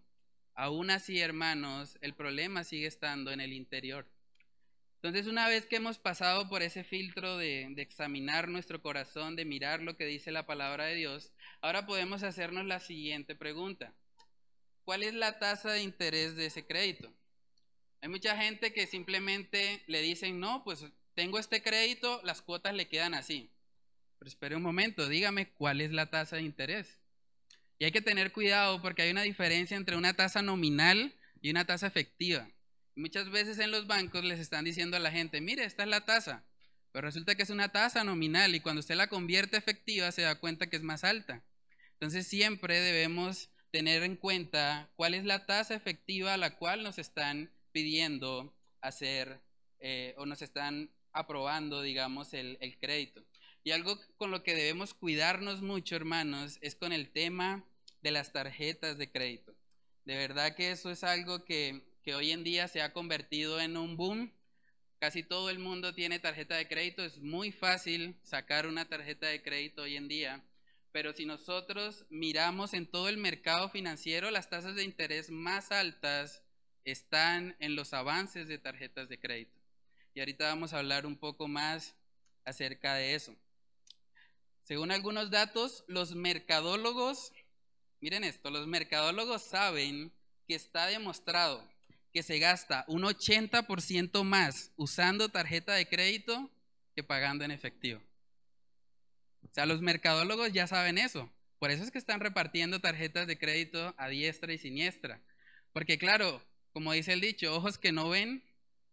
[0.55, 4.05] aún así, hermanos, el problema sigue estando en el interior.
[5.01, 9.45] Entonces, una vez que hemos pasado por ese filtro de, de, examinar nuestro corazón, de
[9.45, 13.93] mirar lo que dice la palabra de Dios, ahora podemos hacernos la siguiente pregunta.
[14.83, 17.13] ¿Cuál es la tasa de interés de ese crédito?
[18.01, 22.87] Hay mucha gente que simplemente le dicen, no, pues tengo este crédito, las cuotas le
[22.87, 23.51] quedan así.
[24.17, 26.99] Pero espere un momento, dígame cuál es la tasa de interés.
[27.77, 31.65] Y hay que tener cuidado porque hay una diferencia entre una tasa nominal y una
[31.65, 32.49] tasa efectiva.
[32.95, 36.05] Muchas veces en los bancos les están diciendo a la gente, mire, esta es la
[36.05, 36.43] tasa,
[36.91, 40.35] pero resulta que es una tasa nominal y cuando usted la convierte efectiva se da
[40.35, 41.43] cuenta que es más alta.
[41.99, 46.97] Entonces siempre debemos tener en cuenta cuál es la tasa efectiva a la cual nos
[46.97, 49.41] están pidiendo hacer
[49.79, 53.23] eh, o nos están aprobando, digamos, el crédito.
[53.63, 57.65] Y algo con lo que debemos cuidarnos mucho, hermanos, es con el tema
[58.01, 59.53] de las tarjetas de crédito.
[60.05, 61.83] De verdad que eso es algo que,
[62.15, 64.33] hoy en día se ha convertido en un boom.
[64.97, 67.03] Casi todo el mundo tiene tarjeta de crédito.
[67.03, 70.43] Es muy fácil sacar una tarjeta de crédito hoy en día.
[70.91, 76.43] Pero si nosotros miramos en todo el mercado financiero, las tasas de interés más altas
[76.83, 79.59] están en los avances de tarjetas de crédito.
[80.13, 81.95] Y ahorita vamos a hablar un poco más
[82.43, 83.35] acerca de eso.
[84.63, 87.31] Según algunos datos, los mercadólogos,
[88.01, 90.11] miren esto, los mercadólogos saben
[90.47, 91.67] que está demostrado
[92.11, 96.49] que se gasta un 80% más usando tarjeta de crédito
[96.95, 98.01] que pagando en efectivo.
[99.43, 101.31] O sea, los mercadólogos ya saben eso.
[101.59, 105.21] Por eso es que están repartiendo tarjetas de crédito a diestra y siniestra.
[105.73, 108.43] Porque claro, como dice el dicho, ojos que no ven,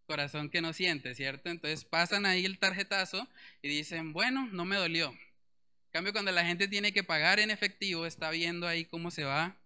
[0.06, 1.50] corazón que no siente, ¿cierto?
[1.50, 3.28] Entonces pasan ahí el tarjetazo
[3.62, 5.16] y dicen, bueno, no me dolió,
[5.90, 9.56] cambio, cuando la gente tiene que pagar en efectivo, está viendo ahí cómo se va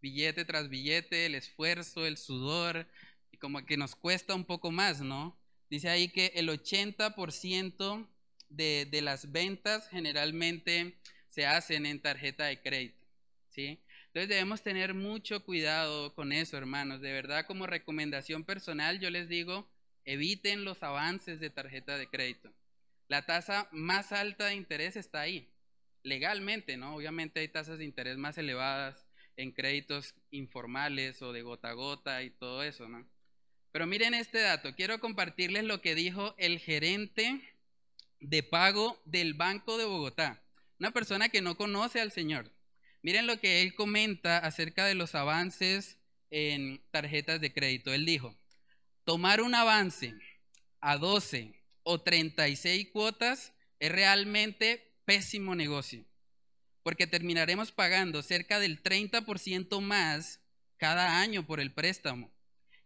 [0.00, 2.86] billete tras billete, el esfuerzo, el sudor,
[3.32, 5.36] y como que nos cuesta un poco más, ¿no?
[5.70, 8.08] Dice ahí que el 80%
[8.48, 13.06] de, de las ventas generalmente se hacen en tarjeta de crédito,
[13.48, 13.80] ¿sí?
[14.06, 17.00] Entonces debemos tener mucho cuidado con eso, hermanos.
[17.00, 19.70] De verdad, como recomendación personal, yo les digo,
[20.04, 22.52] eviten los avances de tarjeta de crédito.
[23.08, 25.52] La tasa más alta de interés está ahí
[26.02, 26.94] legalmente, ¿no?
[26.96, 29.06] Obviamente hay tasas de interés más elevadas
[29.36, 33.08] en créditos informales o de gota a gota y todo eso, ¿no?
[33.70, 37.40] Pero miren este dato, quiero compartirles lo que dijo el gerente
[38.20, 40.42] de pago del Banco de Bogotá,
[40.78, 42.52] una persona que no conoce al Señor.
[43.02, 45.98] Miren lo que él comenta acerca de los avances
[46.30, 47.92] en tarjetas de crédito.
[47.92, 48.36] Él dijo,
[49.04, 50.14] tomar un avance
[50.80, 56.04] a 12 o 36 cuotas es realmente pésimo negocio,
[56.82, 60.40] porque terminaremos pagando cerca del 30% más
[60.76, 62.30] cada año por el préstamo.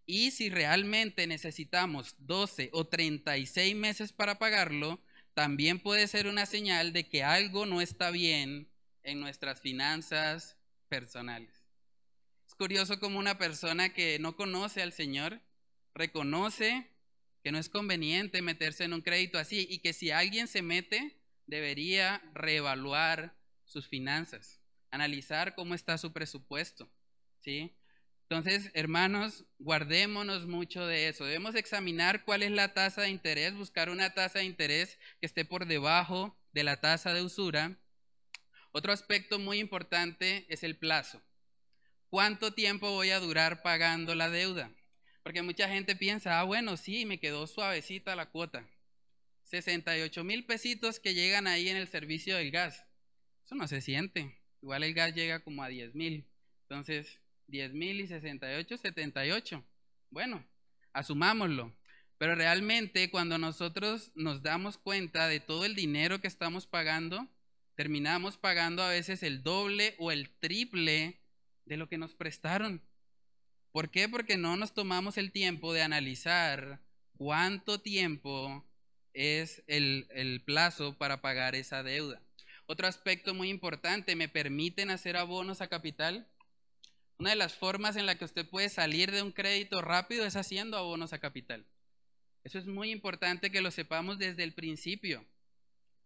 [0.04, 5.00] Y si realmente necesitamos 12 o 36 meses para pagarlo,
[5.34, 8.68] también puede ser una señal de que algo no está bien
[9.02, 10.56] en nuestras finanzas
[10.88, 11.64] personales.
[12.46, 15.40] Es curioso como una persona que no conoce al Señor
[15.94, 16.88] reconoce
[17.42, 21.18] que no es conveniente meterse en un crédito así y que si alguien se mete,
[21.46, 26.90] debería reevaluar sus finanzas, analizar cómo está su presupuesto,
[27.40, 27.74] ¿sí?
[28.32, 31.26] Entonces, hermanos, guardémonos mucho de eso.
[31.26, 35.44] Debemos examinar cuál es la tasa de interés, buscar una tasa de interés que esté
[35.44, 37.78] por debajo de la tasa de usura.
[38.70, 41.20] Otro aspecto muy importante es el plazo.
[42.08, 44.72] ¿Cuánto tiempo voy a durar pagando la deuda?
[45.22, 48.66] Porque mucha gente piensa, ah, bueno, sí, me quedó suavecita la cuota.
[49.42, 52.82] 68 mil pesitos que llegan ahí en el servicio del gas.
[53.44, 54.40] Eso no se siente.
[54.62, 56.26] Igual el gas llega como a 10 mil.
[56.62, 59.64] Entonces, 10 mil y 68, 78.
[60.10, 60.44] Bueno,
[60.92, 61.72] asumámoslo.
[62.18, 67.28] Pero realmente cuando nosotros nos damos cuenta de todo el dinero que estamos pagando,
[67.74, 71.20] terminamos pagando a veces el doble o el triple
[71.64, 72.80] de lo que nos prestaron.
[73.72, 74.08] ¿Por qué?
[74.08, 76.80] Porque no nos tomamos el tiempo de analizar
[77.16, 78.64] cuánto tiempo
[79.14, 82.22] es el, el plazo para pagar esa deuda.
[82.66, 86.28] Otro aspecto muy importante, ¿me permiten hacer abonos a capital?
[87.18, 90.36] Una de las formas en la que usted puede salir de un crédito rápido es
[90.36, 91.66] haciendo abonos a capital.
[92.44, 95.24] Eso es muy importante que lo sepamos desde el principio,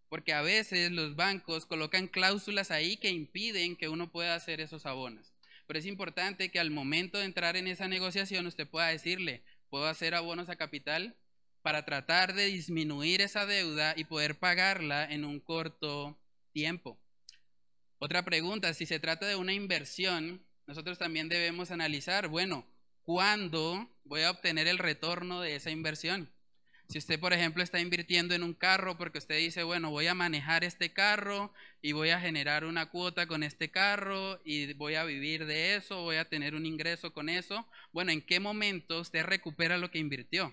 [0.09, 4.85] porque a veces los bancos colocan cláusulas ahí que impiden que uno pueda hacer esos
[4.85, 5.33] abonos.
[5.67, 9.87] Pero es importante que al momento de entrar en esa negociación usted pueda decirle, puedo
[9.87, 11.17] hacer abonos a capital
[11.63, 16.17] para tratar de disminuir esa deuda y poder pagarla en un corto
[16.53, 17.01] tiempo.
[17.99, 22.67] Otra pregunta, si se trata de una inversión, nosotros también debemos analizar, bueno,
[23.03, 26.31] ¿cuándo voy a obtener el retorno de esa inversión?
[26.89, 30.15] Si usted, por ejemplo, está invirtiendo en un carro porque usted dice, bueno, voy a
[30.15, 31.53] manejar este carro
[31.83, 36.03] y voy a generar una cuota con este carro y voy a vivir de eso,
[36.03, 39.99] voy a tener un ingreso con eso, bueno, ¿en qué momento usted recupera lo que
[39.99, 40.53] invirtió?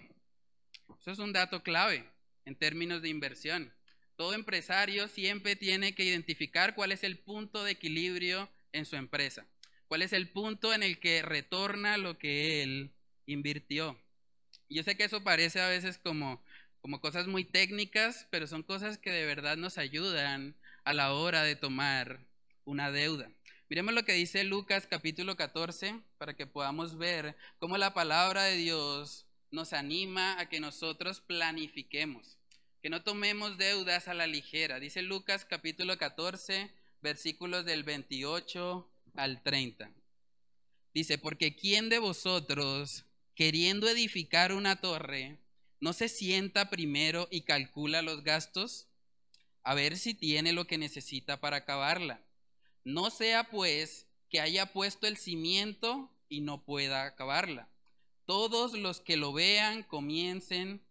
[0.99, 2.09] Eso es un dato clave
[2.45, 3.71] en términos de inversión.
[4.15, 9.45] Todo empresario siempre tiene que identificar cuál es el punto de equilibrio en su empresa.
[9.93, 12.95] ¿Cuál es el punto en el que retorna lo que él
[13.27, 13.95] invirtió?
[14.67, 16.43] Yo sé que eso parece a veces como,
[16.81, 21.43] como cosas muy técnicas, pero son cosas que de verdad nos ayudan a la hora
[21.43, 22.25] de tomar
[22.65, 23.29] una deuda.
[23.69, 28.55] Miremos lo que dice Lucas capítulo 14 para que podamos ver cómo la palabra de
[28.55, 32.39] Dios nos anima a que nosotros planifiquemos,
[32.81, 34.79] que no tomemos deudas a la ligera.
[34.79, 36.71] Dice Lucas capítulo 14,
[37.03, 39.91] versículos del 28 al 30.
[40.93, 45.39] Dice, porque ¿quién de vosotros, queriendo edificar una torre,
[45.79, 48.87] no se sienta primero y calcula los gastos?
[49.63, 52.21] A ver si tiene lo que necesita para acabarla.
[52.83, 57.69] No sea pues que haya puesto el cimiento y no pueda acabarla.
[58.25, 60.81] Todos los que lo vean comiencen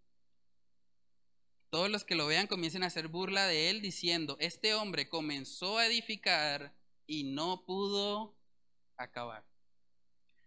[1.71, 5.79] todos los que lo vean comiencen a hacer burla de él diciendo, este hombre comenzó
[5.79, 6.75] a edificar
[7.13, 8.35] y no pudo
[8.97, 9.45] acabar.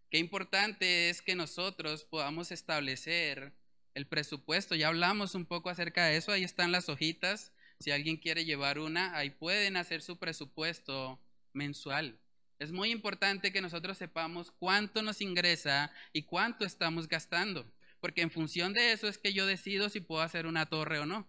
[0.10, 3.54] Qué importante es que nosotros podamos establecer
[3.94, 4.74] el presupuesto.
[4.74, 7.54] Ya hablamos un poco acerca de eso, ahí están las hojitas.
[7.80, 11.20] Si alguien quiere llevar una, ahí pueden hacer su presupuesto
[11.54, 12.20] mensual.
[12.58, 18.32] Es muy importante que nosotros sepamos cuánto nos ingresa y cuánto estamos gastando, porque en
[18.32, 21.28] función de eso es que yo decido si puedo hacer una torre o no.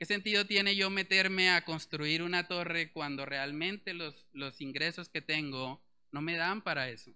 [0.00, 5.20] ¿Qué sentido tiene yo meterme a construir una torre cuando realmente los, los ingresos que
[5.20, 7.10] tengo no me dan para eso?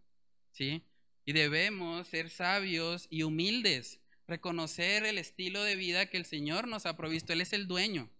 [0.52, 0.84] ¿Sí?
[1.24, 6.84] Y debemos ser sabios y humildes, reconocer el estilo de vida que el Señor nos
[6.84, 7.32] ha provisto.
[7.32, 8.10] Él es el dueño.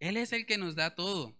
[0.00, 1.38] Él es el que nos da todo.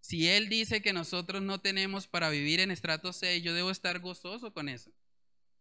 [0.00, 4.00] Si Él dice que nosotros no tenemos para vivir en estrato 6, yo debo estar
[4.00, 4.90] gozoso con eso,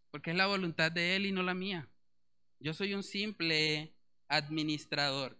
[0.09, 1.87] porque es la voluntad de Él y no la mía.
[2.59, 3.93] Yo soy un simple
[4.27, 5.37] administrador.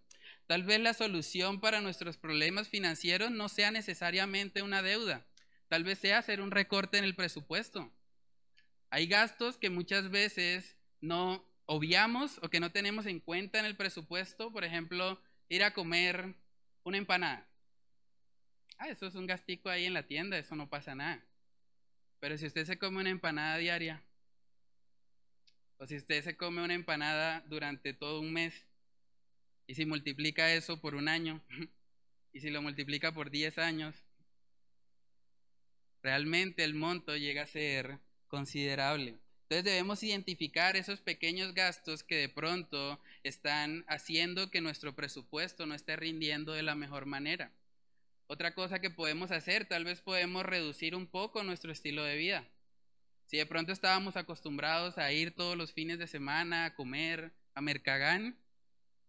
[0.48, 5.26] Tal vez la solución para nuestros problemas financieros no sea necesariamente una deuda.
[5.68, 7.92] Tal vez sea hacer un recorte en el presupuesto.
[8.90, 13.76] Hay gastos que muchas veces no obviamos o que no tenemos en cuenta en el
[13.76, 14.54] presupuesto.
[14.54, 16.36] Por ejemplo, ir a comer
[16.84, 17.46] una empanada.
[18.78, 21.26] Ah, eso es un gastico ahí en la tienda, eso no pasa nada.
[22.20, 24.02] Pero si usted se come una empanada diaria,
[25.78, 28.67] o si usted se come una empanada durante todo un mes,
[29.68, 31.44] y si multiplica eso por un año,
[32.34, 33.96] y si lo multiplica por 10 años,
[36.02, 39.18] realmente el monto llega a ser considerable.
[39.44, 45.74] Entonces debemos identificar esos pequeños gastos que de pronto están haciendo que nuestro presupuesto no
[45.74, 47.52] esté rindiendo de la mejor manera.
[48.28, 52.46] Otra cosa que podemos hacer, tal vez podemos reducir un poco nuestro estilo de vida.
[53.26, 57.62] Si de pronto estábamos acostumbrados a ir todos los fines de semana a comer a
[57.62, 58.38] Mercagán,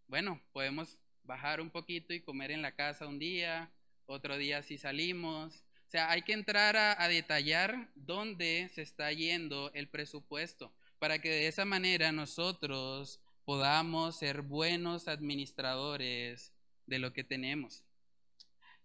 [0.09, 3.71] bueno, podemos bajar un poquito y comer en la casa un día,
[4.07, 5.63] otro día si salimos.
[5.87, 11.29] O sea, hay que entrar a, detallar dónde se está yendo el presupuesto para que
[11.29, 16.53] de esa manera nosotros podamos ser buenos administradores
[16.87, 17.83] de lo que tenemos.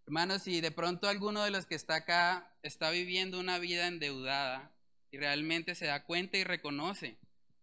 [0.07, 4.71] Hermanos, si de pronto alguno de los que está acá está viviendo una vida endeudada
[5.11, 7.17] y realmente se da cuenta y reconoce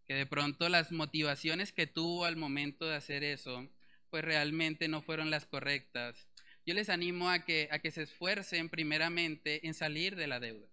[0.07, 3.69] que de pronto las motivaciones que tuvo al momento de hacer eso,
[4.09, 6.27] pues realmente no fueron las correctas.
[6.65, 10.67] Yo les animo a que, a que se esfuercen primeramente en salir de la deuda.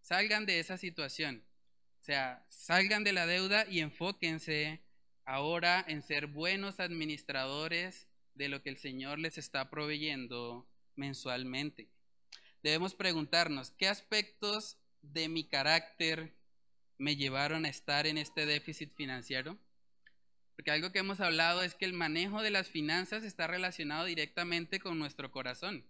[0.00, 1.44] Salgan de esa situación.
[2.00, 4.80] O sea, salgan de la deuda y enfóquense
[5.24, 10.66] ahora en ser buenos administradores de lo que el Señor les está proveyendo
[10.96, 11.90] mensualmente.
[12.62, 16.37] Debemos preguntarnos, ¿qué aspectos de mi carácter
[16.98, 19.58] me llevaron a estar en este déficit financiero?
[20.56, 24.80] Porque algo que hemos hablado es que el manejo de las finanzas está relacionado directamente
[24.80, 25.84] con nuestro corazón.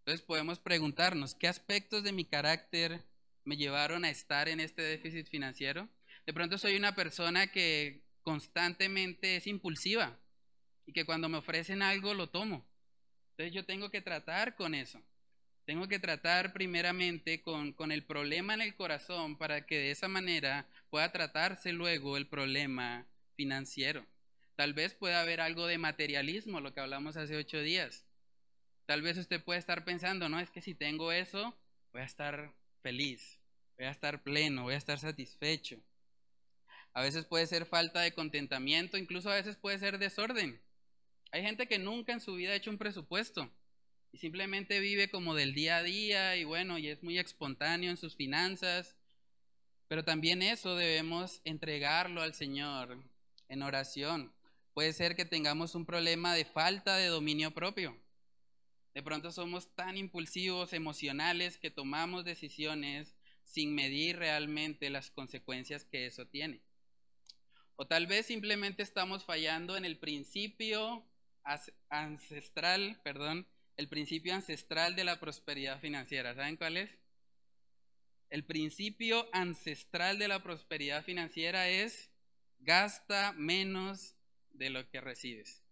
[0.00, 3.02] Entonces podemos preguntarnos, ¿qué aspectos de mi carácter
[3.44, 5.88] me llevaron a estar en este déficit financiero?
[6.26, 10.18] De pronto soy una persona que constantemente es impulsiva
[10.84, 12.66] y que cuando me ofrecen algo lo tomo.
[13.30, 15.00] Entonces yo tengo que tratar con eso.
[15.64, 20.08] Tengo que tratar primeramente con, con, el problema en el corazón para que de esa
[20.08, 24.04] manera pueda tratarse luego el problema financiero.
[24.56, 28.04] Tal vez pueda haber algo de materialismo, lo que hablamos hace ocho días.
[28.84, 31.56] Tal vez usted puede estar pensando, no, es que si tengo eso,
[31.92, 32.52] voy a estar
[32.82, 33.40] feliz,
[33.78, 35.80] voy a estar pleno, voy a estar satisfecho.
[36.92, 40.60] A veces puede ser falta de contentamiento, incluso a veces puede ser desorden.
[41.32, 43.50] Hay gente que nunca en su vida ha hecho un presupuesto
[44.14, 47.96] y simplemente vive como del día a día y bueno, y es muy espontáneo en
[47.96, 48.94] sus finanzas.
[49.88, 52.96] Pero también eso debemos entregarlo al Señor
[53.48, 54.32] en oración.
[54.72, 58.00] Puede ser que tengamos un problema de falta de dominio propio.
[58.94, 66.06] De pronto somos tan impulsivos, emocionales, que tomamos decisiones sin medir realmente las consecuencias que
[66.06, 66.60] eso tiene.
[67.74, 71.04] O tal vez simplemente estamos fallando en el principio
[71.88, 76.34] ancestral, perdón, el principio ancestral de la prosperidad financiera.
[76.34, 76.90] ¿Saben cuál es?
[78.30, 82.10] El principio ancestral de la prosperidad financiera es
[82.60, 84.16] gasta menos
[84.52, 85.62] de lo que recibes.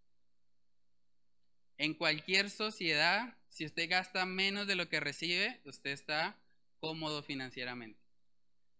[1.77, 6.37] En cualquier sociedad, si usted gasta menos de lo que recibe, usted está
[6.79, 7.99] cómodo financieramente.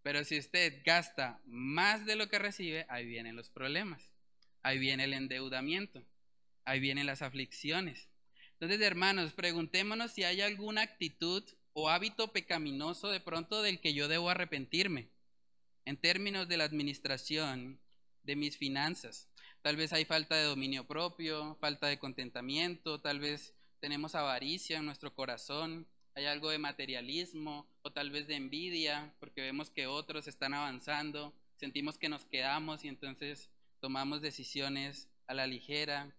[0.03, 4.11] Pero si usted gasta más de lo que recibe, ahí vienen los problemas.
[4.61, 6.05] Ahí viene el endeudamiento
[6.65, 8.09] ahí vienen las aflicciones.
[8.54, 11.43] Entonces, hermanos, preguntémonos si hay alguna actitud
[11.74, 15.10] o hábito pecaminoso de pronto del que yo debo arrepentirme
[15.86, 17.80] en términos de la administración
[18.24, 19.28] de mis finanzas.
[19.62, 24.86] Tal vez hay falta de dominio propio, falta de contentamiento, tal vez tenemos avaricia en
[24.86, 30.28] nuestro corazón, hay algo de materialismo o tal vez de envidia porque vemos que otros
[30.28, 33.49] están avanzando, sentimos que nos quedamos y entonces
[33.80, 36.16] tomamos decisiones a la ligera.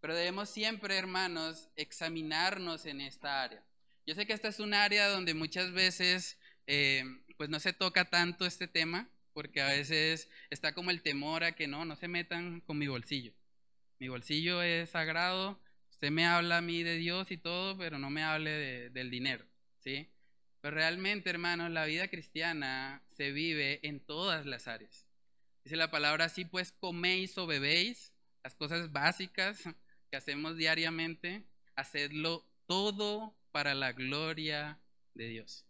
[0.00, 3.62] Pero debemos siempre, hermanos, examinarnos en esta área.
[4.06, 7.04] Yo sé que esta es un área donde muchas veces eh,
[7.36, 11.52] pues no se toca tanto este tema, porque a veces está como el temor a
[11.52, 13.32] que no, no se metan con mi bolsillo.
[13.98, 18.08] Mi bolsillo es sagrado, usted me habla a mí de Dios y todo, pero no
[18.10, 19.44] me hable del dinero,
[19.78, 20.10] ¿sí?
[20.60, 25.06] Pero realmente, hermanos, la vida cristiana se vive en todas las áreas.
[25.64, 29.62] Dice la palabra así, pues coméis o bebéis, las cosas básicas,
[30.10, 31.44] que hacemos diariamente,
[31.76, 34.78] hacerlo todo para la gloria
[35.14, 35.64] de Dios.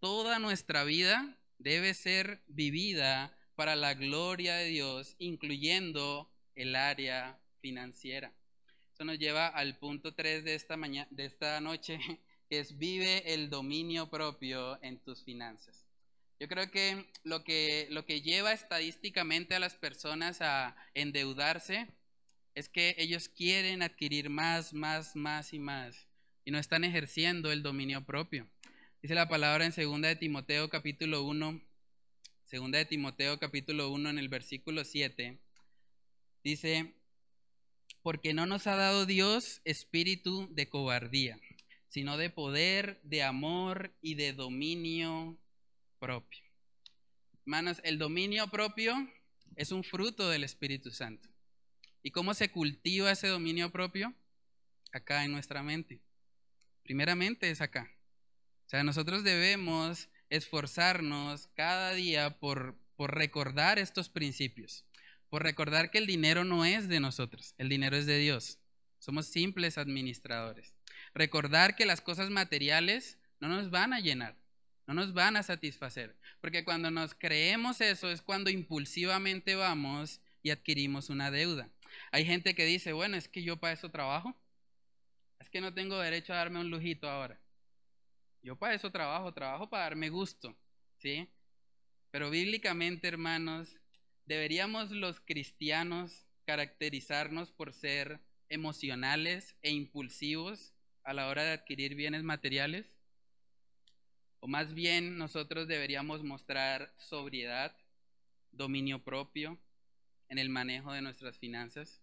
[0.00, 8.32] Toda nuestra vida debe ser vivida para la gloria de Dios, incluyendo el área financiera.
[8.92, 11.98] Eso nos lleva al punto 3 de esta, mañana, de esta noche,
[12.48, 15.86] que es vive el dominio propio en tus finanzas.
[16.40, 21.86] Yo creo que lo que, lo que lleva estadísticamente a las personas a endeudarse
[22.54, 26.08] es que ellos quieren adquirir más, más, más y más
[26.44, 28.48] y no están ejerciendo el dominio propio.
[29.00, 31.60] Dice la palabra en 2 de Timoteo capítulo 1,
[32.50, 35.38] 2 de Timoteo capítulo 1 en el versículo 7,
[36.44, 36.94] dice,
[38.02, 41.38] porque no nos ha dado Dios espíritu de cobardía,
[41.88, 45.38] sino de poder, de amor y de dominio
[45.98, 46.42] propio.
[47.44, 48.94] Hermanos, el dominio propio
[49.56, 51.31] es un fruto del Espíritu Santo.
[52.02, 54.14] ¿Y cómo se cultiva ese dominio propio?
[54.92, 56.00] Acá en nuestra mente.
[56.82, 57.90] Primeramente es acá.
[58.66, 64.84] O sea, nosotros debemos esforzarnos cada día por, por recordar estos principios,
[65.28, 68.58] por recordar que el dinero no es de nosotros, el dinero es de Dios.
[68.98, 70.74] Somos simples administradores.
[71.14, 74.36] Recordar que las cosas materiales no nos van a llenar,
[74.86, 80.50] no nos van a satisfacer, porque cuando nos creemos eso es cuando impulsivamente vamos y
[80.50, 81.68] adquirimos una deuda.
[82.10, 84.34] Hay gente que dice, bueno, es que yo para eso trabajo,
[85.38, 87.40] es que no tengo derecho a darme un lujito ahora.
[88.42, 90.56] Yo para eso trabajo, trabajo para darme gusto,
[90.98, 91.28] ¿sí?
[92.10, 93.76] Pero bíblicamente, hermanos,
[94.24, 100.74] deberíamos los cristianos caracterizarnos por ser emocionales e impulsivos
[101.04, 102.86] a la hora de adquirir bienes materiales?
[104.40, 107.76] O más bien nosotros deberíamos mostrar sobriedad,
[108.50, 109.58] dominio propio
[110.32, 112.00] en el manejo de nuestras finanzas.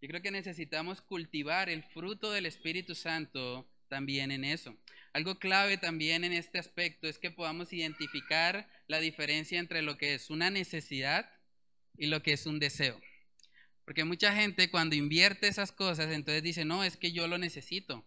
[0.00, 4.74] Yo creo que necesitamos cultivar el fruto del Espíritu Santo también en eso.
[5.12, 10.14] Algo clave también en este aspecto es que podamos identificar la diferencia entre lo que
[10.14, 11.30] es una necesidad
[11.98, 12.98] y lo que es un deseo.
[13.84, 18.06] Porque mucha gente cuando invierte esas cosas, entonces dice, no, es que yo lo necesito.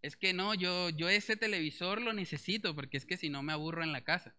[0.00, 3.52] Es que no, yo, yo ese televisor lo necesito porque es que si no me
[3.52, 4.34] aburro en la casa.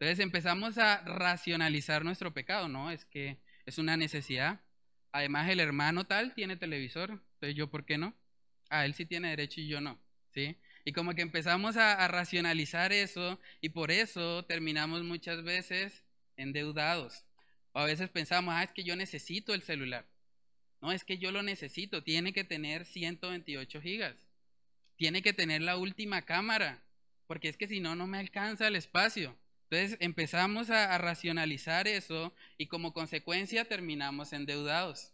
[0.00, 2.90] Entonces empezamos a racionalizar nuestro pecado, ¿no?
[2.90, 3.36] Es que
[3.66, 4.62] es una necesidad.
[5.12, 8.14] Además el hermano tal tiene televisor, entonces yo, ¿por qué no?
[8.70, 10.00] Ah, él sí tiene derecho y yo no,
[10.32, 10.56] ¿sí?
[10.86, 16.02] Y como que empezamos a, a racionalizar eso y por eso terminamos muchas veces
[16.38, 17.26] endeudados.
[17.72, 20.08] O a veces pensamos, ah, es que yo necesito el celular.
[20.80, 22.02] No, es que yo lo necesito.
[22.02, 24.16] Tiene que tener 128 gigas.
[24.96, 26.82] Tiene que tener la última cámara.
[27.26, 29.36] Porque es que si no, no me alcanza el espacio.
[29.70, 35.12] Entonces empezamos a, racionalizar eso y como consecuencia terminamos endeudados.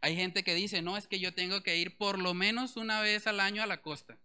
[0.00, 3.02] Hay gente que dice, no, es que yo tengo que ir por lo menos una
[3.02, 4.18] vez al año a la costa.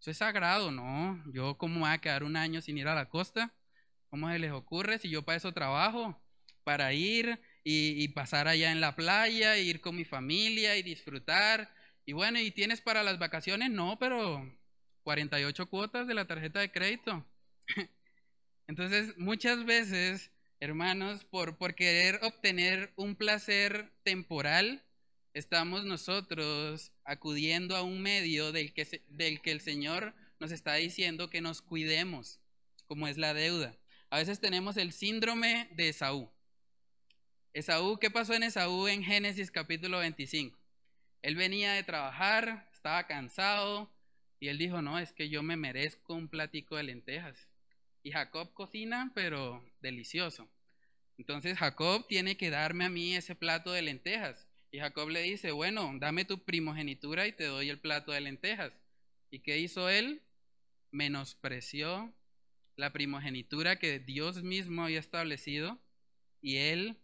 [0.00, 1.22] Eso es sagrado, ¿no?
[1.32, 3.52] Yo cómo voy a quedar un año sin ir a la costa.
[4.08, 6.18] ¿Cómo se les ocurre si yo para eso trabajo?
[6.68, 11.74] para ir y, pasar allá en la playa, ir con mi familia y disfrutar.
[12.04, 13.70] Y bueno, ¿y tienes para las vacaciones?
[13.70, 14.46] No, pero
[15.02, 17.24] 48 cuotas de la tarjeta de crédito.
[18.68, 24.84] Entonces, muchas veces, hermanos, por, querer obtener un placer temporal,
[25.32, 31.30] estamos nosotros acudiendo a un medio del que, del que el Señor nos está diciendo
[31.30, 32.40] que nos cuidemos,
[32.86, 33.74] como es la deuda.
[34.10, 36.30] A veces tenemos el síndrome de Esaú.
[37.54, 40.58] Esaú, ¿qué pasó en Esaú en Génesis capítulo 25?
[41.22, 43.90] Él venía de trabajar, estaba cansado
[44.38, 47.48] y él dijo, no, es que yo me merezco un platico de lentejas.
[48.02, 50.48] Y Jacob cocina, pero delicioso.
[51.18, 54.46] Entonces Jacob tiene que darme a mí ese plato de lentejas.
[54.70, 58.72] Y Jacob le dice, bueno, dame tu primogenitura y te doy el plato de lentejas.
[59.30, 60.22] ¿Y qué hizo él?
[60.90, 62.14] Menospreció
[62.76, 65.78] la primogenitura que Dios mismo había establecido
[66.40, 66.96] y él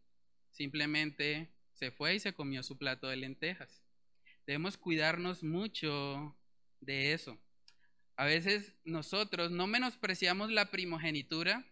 [0.53, 3.83] simplemente se fue y se comió su plato de lentejas.
[4.47, 6.37] Debemos cuidarnos mucho
[6.81, 7.39] de eso.
[8.17, 11.65] A veces nosotros no menospreciamos la primogenitura,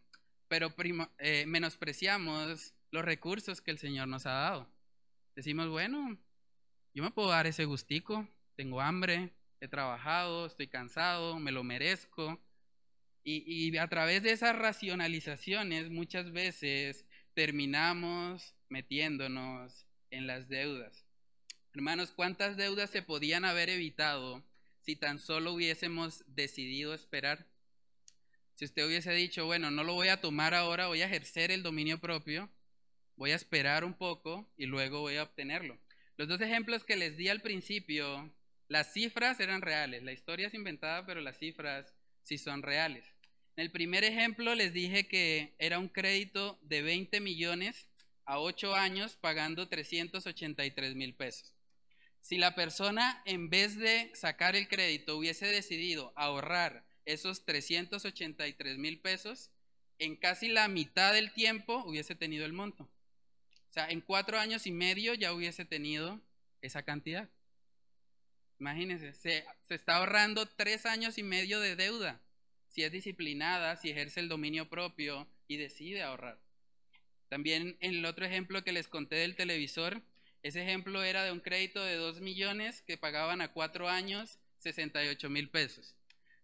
[0.49, 0.75] pero
[1.19, 4.69] eh, menospreciamos los recursos que el Señor nos ha dado.
[5.37, 6.19] Decimos, bueno,
[6.95, 9.31] yo me puedo dar ese gustico, tengo hambre,
[9.61, 12.41] he trabajado, estoy cansado, me lo merezco.
[13.25, 21.07] Y, y a través de esas racionalizaciones muchas veces terminamos metiéndonos en las deudas.
[21.73, 24.43] Hermanos, ¿cuántas deudas se podían haber evitado
[24.83, 27.47] si tan solo hubiésemos decidido esperar?
[28.55, 31.63] Si usted hubiese dicho, bueno, no lo voy a tomar ahora, voy a ejercer el
[31.63, 32.51] dominio propio,
[33.17, 35.79] voy a esperar un poco y luego voy a obtenerlo.
[36.17, 38.33] Los dos ejemplos que les di al principio,
[38.69, 43.05] las cifras eran reales, la historia es inventada, pero las cifras sí son reales.
[43.57, 47.89] En el primer ejemplo les dije que era un crédito de 20 millones
[48.25, 51.53] a 8 años pagando 383 mil pesos.
[52.23, 59.01] Si la persona en vez de sacar el crédito hubiese decidido ahorrar esos 383 mil
[59.01, 59.51] pesos,
[59.99, 62.85] en casi la mitad del tiempo hubiese tenido el monto.
[62.85, 66.21] O sea, en cuatro años y medio ya hubiese tenido
[66.61, 67.29] esa cantidad.
[68.59, 72.23] Imagínense, se, se está ahorrando tres años y medio de deuda
[72.73, 76.41] si es disciplinada, si ejerce el dominio propio y decide ahorrar.
[77.29, 80.03] También en el otro ejemplo que les conté del televisor,
[80.43, 85.31] ese ejemplo era de un crédito de 2 millones que pagaban a cuatro años 68
[85.31, 85.95] mil pesos.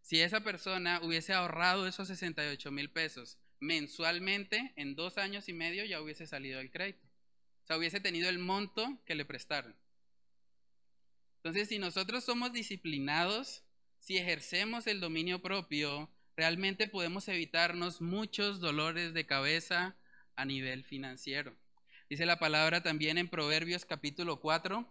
[0.02, 5.84] Si esa persona hubiese ahorrado esos 68 mil pesos mensualmente, en dos años y medio
[5.84, 7.06] ya hubiese salido el crédito.
[7.64, 9.76] O sea, hubiese tenido el monto que le prestaron.
[11.36, 13.64] Entonces, si nosotros somos disciplinados,
[13.98, 19.96] si ejercemos el dominio propio, realmente podemos evitarnos muchos dolores de cabeza
[20.36, 21.56] a nivel financiero.
[22.08, 24.88] Dice la palabra también en Proverbios capítulo 4,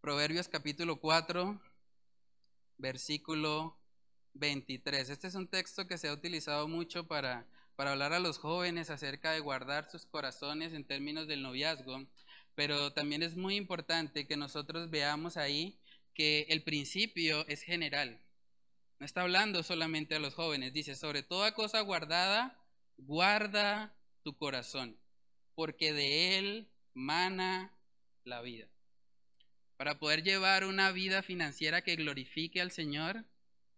[0.00, 1.60] Proverbios capítulo 4,
[2.76, 3.78] versículo
[4.34, 5.08] 23.
[5.10, 8.90] Este es un texto que se ha utilizado mucho para, para hablar a los jóvenes
[8.90, 12.04] acerca de guardar sus corazones en términos del noviazgo,
[12.56, 15.78] pero también es muy importante que nosotros veamos ahí
[16.14, 18.20] que el principio es general.
[18.98, 22.58] No está hablando solamente a los jóvenes, dice, sobre toda cosa guardada,
[22.96, 24.98] guarda tu corazón,
[25.56, 27.72] porque de él mana
[28.24, 28.68] la vida.
[29.76, 33.24] Para poder llevar una vida financiera que glorifique al Señor,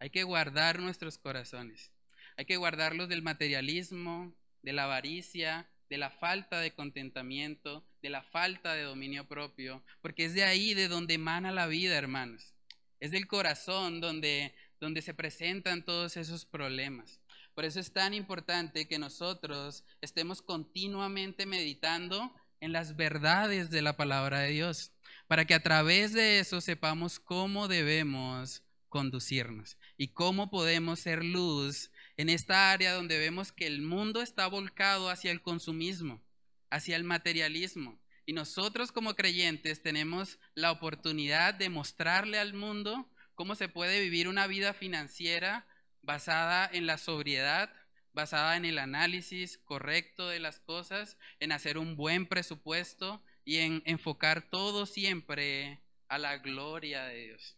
[0.00, 1.92] hay que guardar nuestros corazones.
[2.36, 8.22] Hay que guardarlos del materialismo, de la avaricia, de la falta de contentamiento, de la
[8.22, 12.54] falta de dominio propio, porque es de ahí de donde emana la vida, hermanos.
[13.00, 17.17] Es del corazón donde, donde se presentan todos esos problemas.
[17.58, 23.96] Por eso es tan importante que nosotros estemos continuamente meditando en las verdades de la
[23.96, 24.92] palabra de Dios,
[25.26, 31.90] para que a través de eso sepamos cómo debemos conducirnos y cómo podemos ser luz
[32.16, 36.22] en esta área donde vemos que el mundo está volcado hacia el consumismo,
[36.70, 38.00] hacia el materialismo.
[38.24, 44.28] Y nosotros como creyentes tenemos la oportunidad de mostrarle al mundo cómo se puede vivir
[44.28, 45.66] una vida financiera
[46.02, 47.72] basada en la sobriedad,
[48.12, 53.82] basada en el análisis correcto de las cosas, en hacer un buen presupuesto y en
[53.86, 57.56] enfocar todo siempre a la gloria de Dios.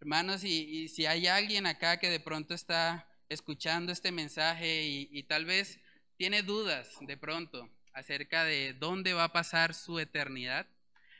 [0.00, 5.44] Hermanos, y, si hay alguien acá que de pronto está escuchando este mensaje y, tal
[5.44, 5.78] vez
[6.16, 10.66] tiene dudas de pronto acerca de dónde va a pasar su eternidad,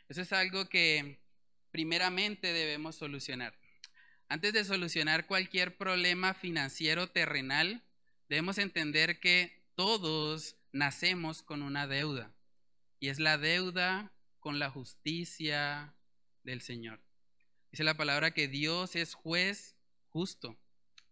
[0.08, 1.20] eso es algo que
[1.70, 3.54] primeramente debemos solucionar.
[4.30, 7.82] Antes de solucionar cualquier problema financiero terrenal,
[8.28, 12.32] debemos entender que todos nacemos con una deuda,
[13.00, 15.96] y es la deuda con la justicia
[16.44, 17.00] del Señor.
[17.72, 19.74] Dice la palabra que Dios es juez
[20.10, 20.56] justo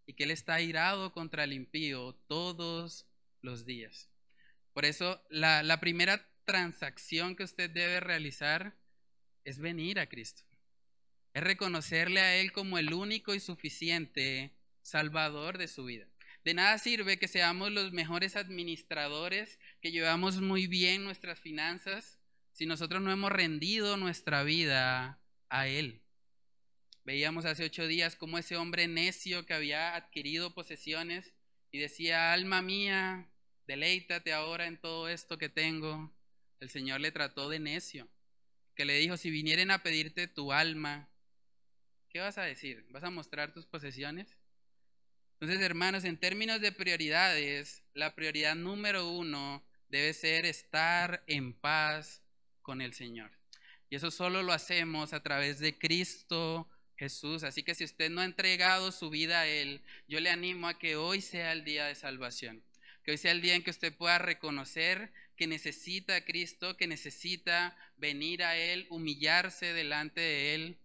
[0.07, 3.05] y que Él está airado contra el impío todos
[3.43, 4.09] los días.
[4.73, 8.77] Por eso la, la primera transacción que usted debe realizar
[9.43, 10.48] es venir a Cristo.
[11.39, 14.51] Es reconocerle a Él como el único y suficiente
[14.83, 16.09] Salvador de su vida.
[16.45, 22.19] De nada sirve que seamos los mejores administradores, que llevamos muy bien nuestras finanzas,
[22.51, 26.03] si nosotros no hemos rendido nuestra vida a Él.
[27.05, 31.35] Veíamos hace ocho días cómo ese hombre necio que había adquirido posesiones
[31.71, 33.31] y decía, alma mía,
[33.69, 36.13] deleítate ahora en todo esto que tengo.
[36.59, 38.09] El Señor le trató de necio,
[38.75, 41.09] que le dijo, si vinieren a pedirte tu alma,
[42.11, 42.87] ¿qué vas a decir?
[42.91, 44.37] ¿Vas a mostrar tus posesiones?
[45.41, 52.23] Entonces, hermanos, en términos de prioridades, la prioridad número uno debe ser estar en paz
[52.63, 53.31] con el Señor.
[53.91, 57.45] Y eso solo lo hacemos a través de Cristo Jesús.
[57.45, 60.79] Así que si usted no ha entregado su vida a Él, yo le animo a
[60.79, 62.63] que hoy sea el día de salvación.
[63.05, 66.89] Que hoy sea el día en que usted pueda reconocer que necesita a Cristo, que
[66.89, 70.79] necesita venir a Él, humillarse delante de Él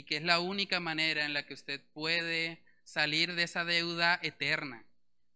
[0.00, 4.18] y que es la única manera en la que usted puede salir de esa deuda
[4.22, 4.82] eterna.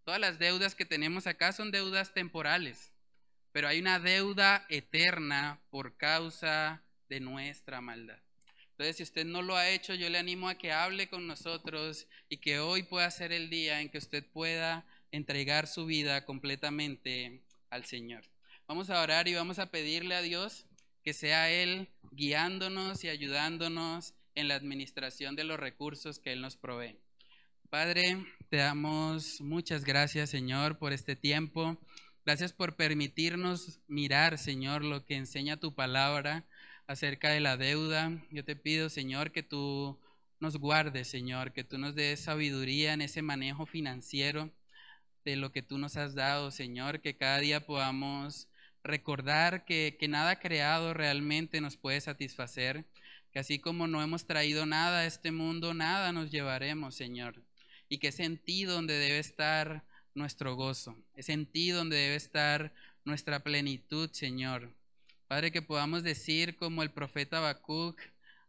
[0.04, 2.90] Todas las deudas que tenemos acá son deudas temporales,
[3.52, 8.18] pero hay una deuda eterna por causa de nuestra maldad.
[8.70, 12.06] Entonces, si usted no lo ha hecho, yo le animo a que hable con nosotros
[12.30, 17.42] y que hoy pueda ser el día en que usted pueda entregar su vida completamente
[17.68, 18.24] al Señor.
[18.66, 20.64] Vamos a orar y vamos a pedirle a Dios
[21.02, 26.56] que sea Él guiándonos y ayudándonos en la administración de los recursos que Él nos
[26.56, 26.98] provee.
[27.70, 31.76] Padre, te damos muchas gracias, Señor, por este tiempo.
[32.24, 36.46] Gracias por permitirnos mirar, Señor, lo que enseña tu palabra
[36.86, 38.12] acerca de la deuda.
[38.30, 39.98] Yo te pido, Señor, que tú
[40.40, 44.50] nos guardes, Señor, que tú nos des sabiduría en ese manejo financiero
[45.24, 48.48] de lo que tú nos has dado, Señor, que cada día podamos
[48.82, 52.84] recordar que, que nada creado realmente nos puede satisfacer,
[53.34, 57.42] que así como no hemos traído nada a este mundo, nada nos llevaremos, Señor,
[57.88, 62.14] y que es en ti donde debe estar nuestro gozo, es en ti donde debe
[62.14, 62.72] estar
[63.04, 64.72] nuestra plenitud, Señor.
[65.26, 68.00] Padre, que podamos decir como el profeta Habacuc,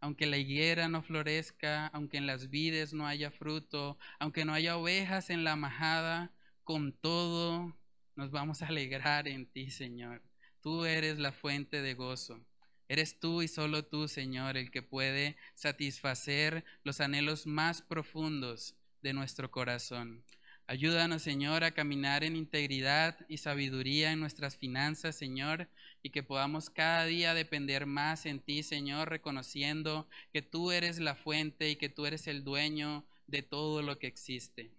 [0.01, 4.77] aunque la higuera no florezca, aunque en las vides no haya fruto, aunque no haya
[4.77, 6.31] ovejas en la majada,
[6.63, 7.75] con todo
[8.15, 10.21] nos vamos a alegrar en ti, Señor.
[10.61, 12.39] Tú eres la fuente de gozo.
[12.87, 19.13] Eres tú y solo tú, Señor, el que puede satisfacer los anhelos más profundos de
[19.13, 20.23] nuestro corazón.
[20.67, 25.69] Ayúdanos, Señor, a caminar en integridad y sabiduría en nuestras finanzas, Señor,
[26.01, 31.13] y que podamos cada día depender más en ti, Señor, reconociendo que tú eres la
[31.13, 34.71] fuente y que tú eres el dueño de todo lo que existe.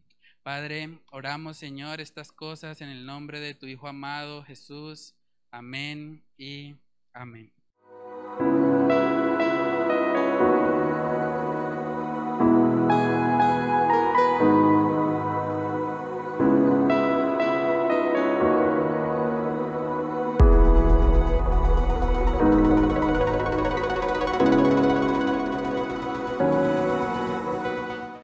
[0.43, 5.15] Padre, oramos, Señor, estas cosas en el nombre de tu Hijo amado, Jesús.
[5.53, 6.75] Amén y
[7.13, 7.56] amén.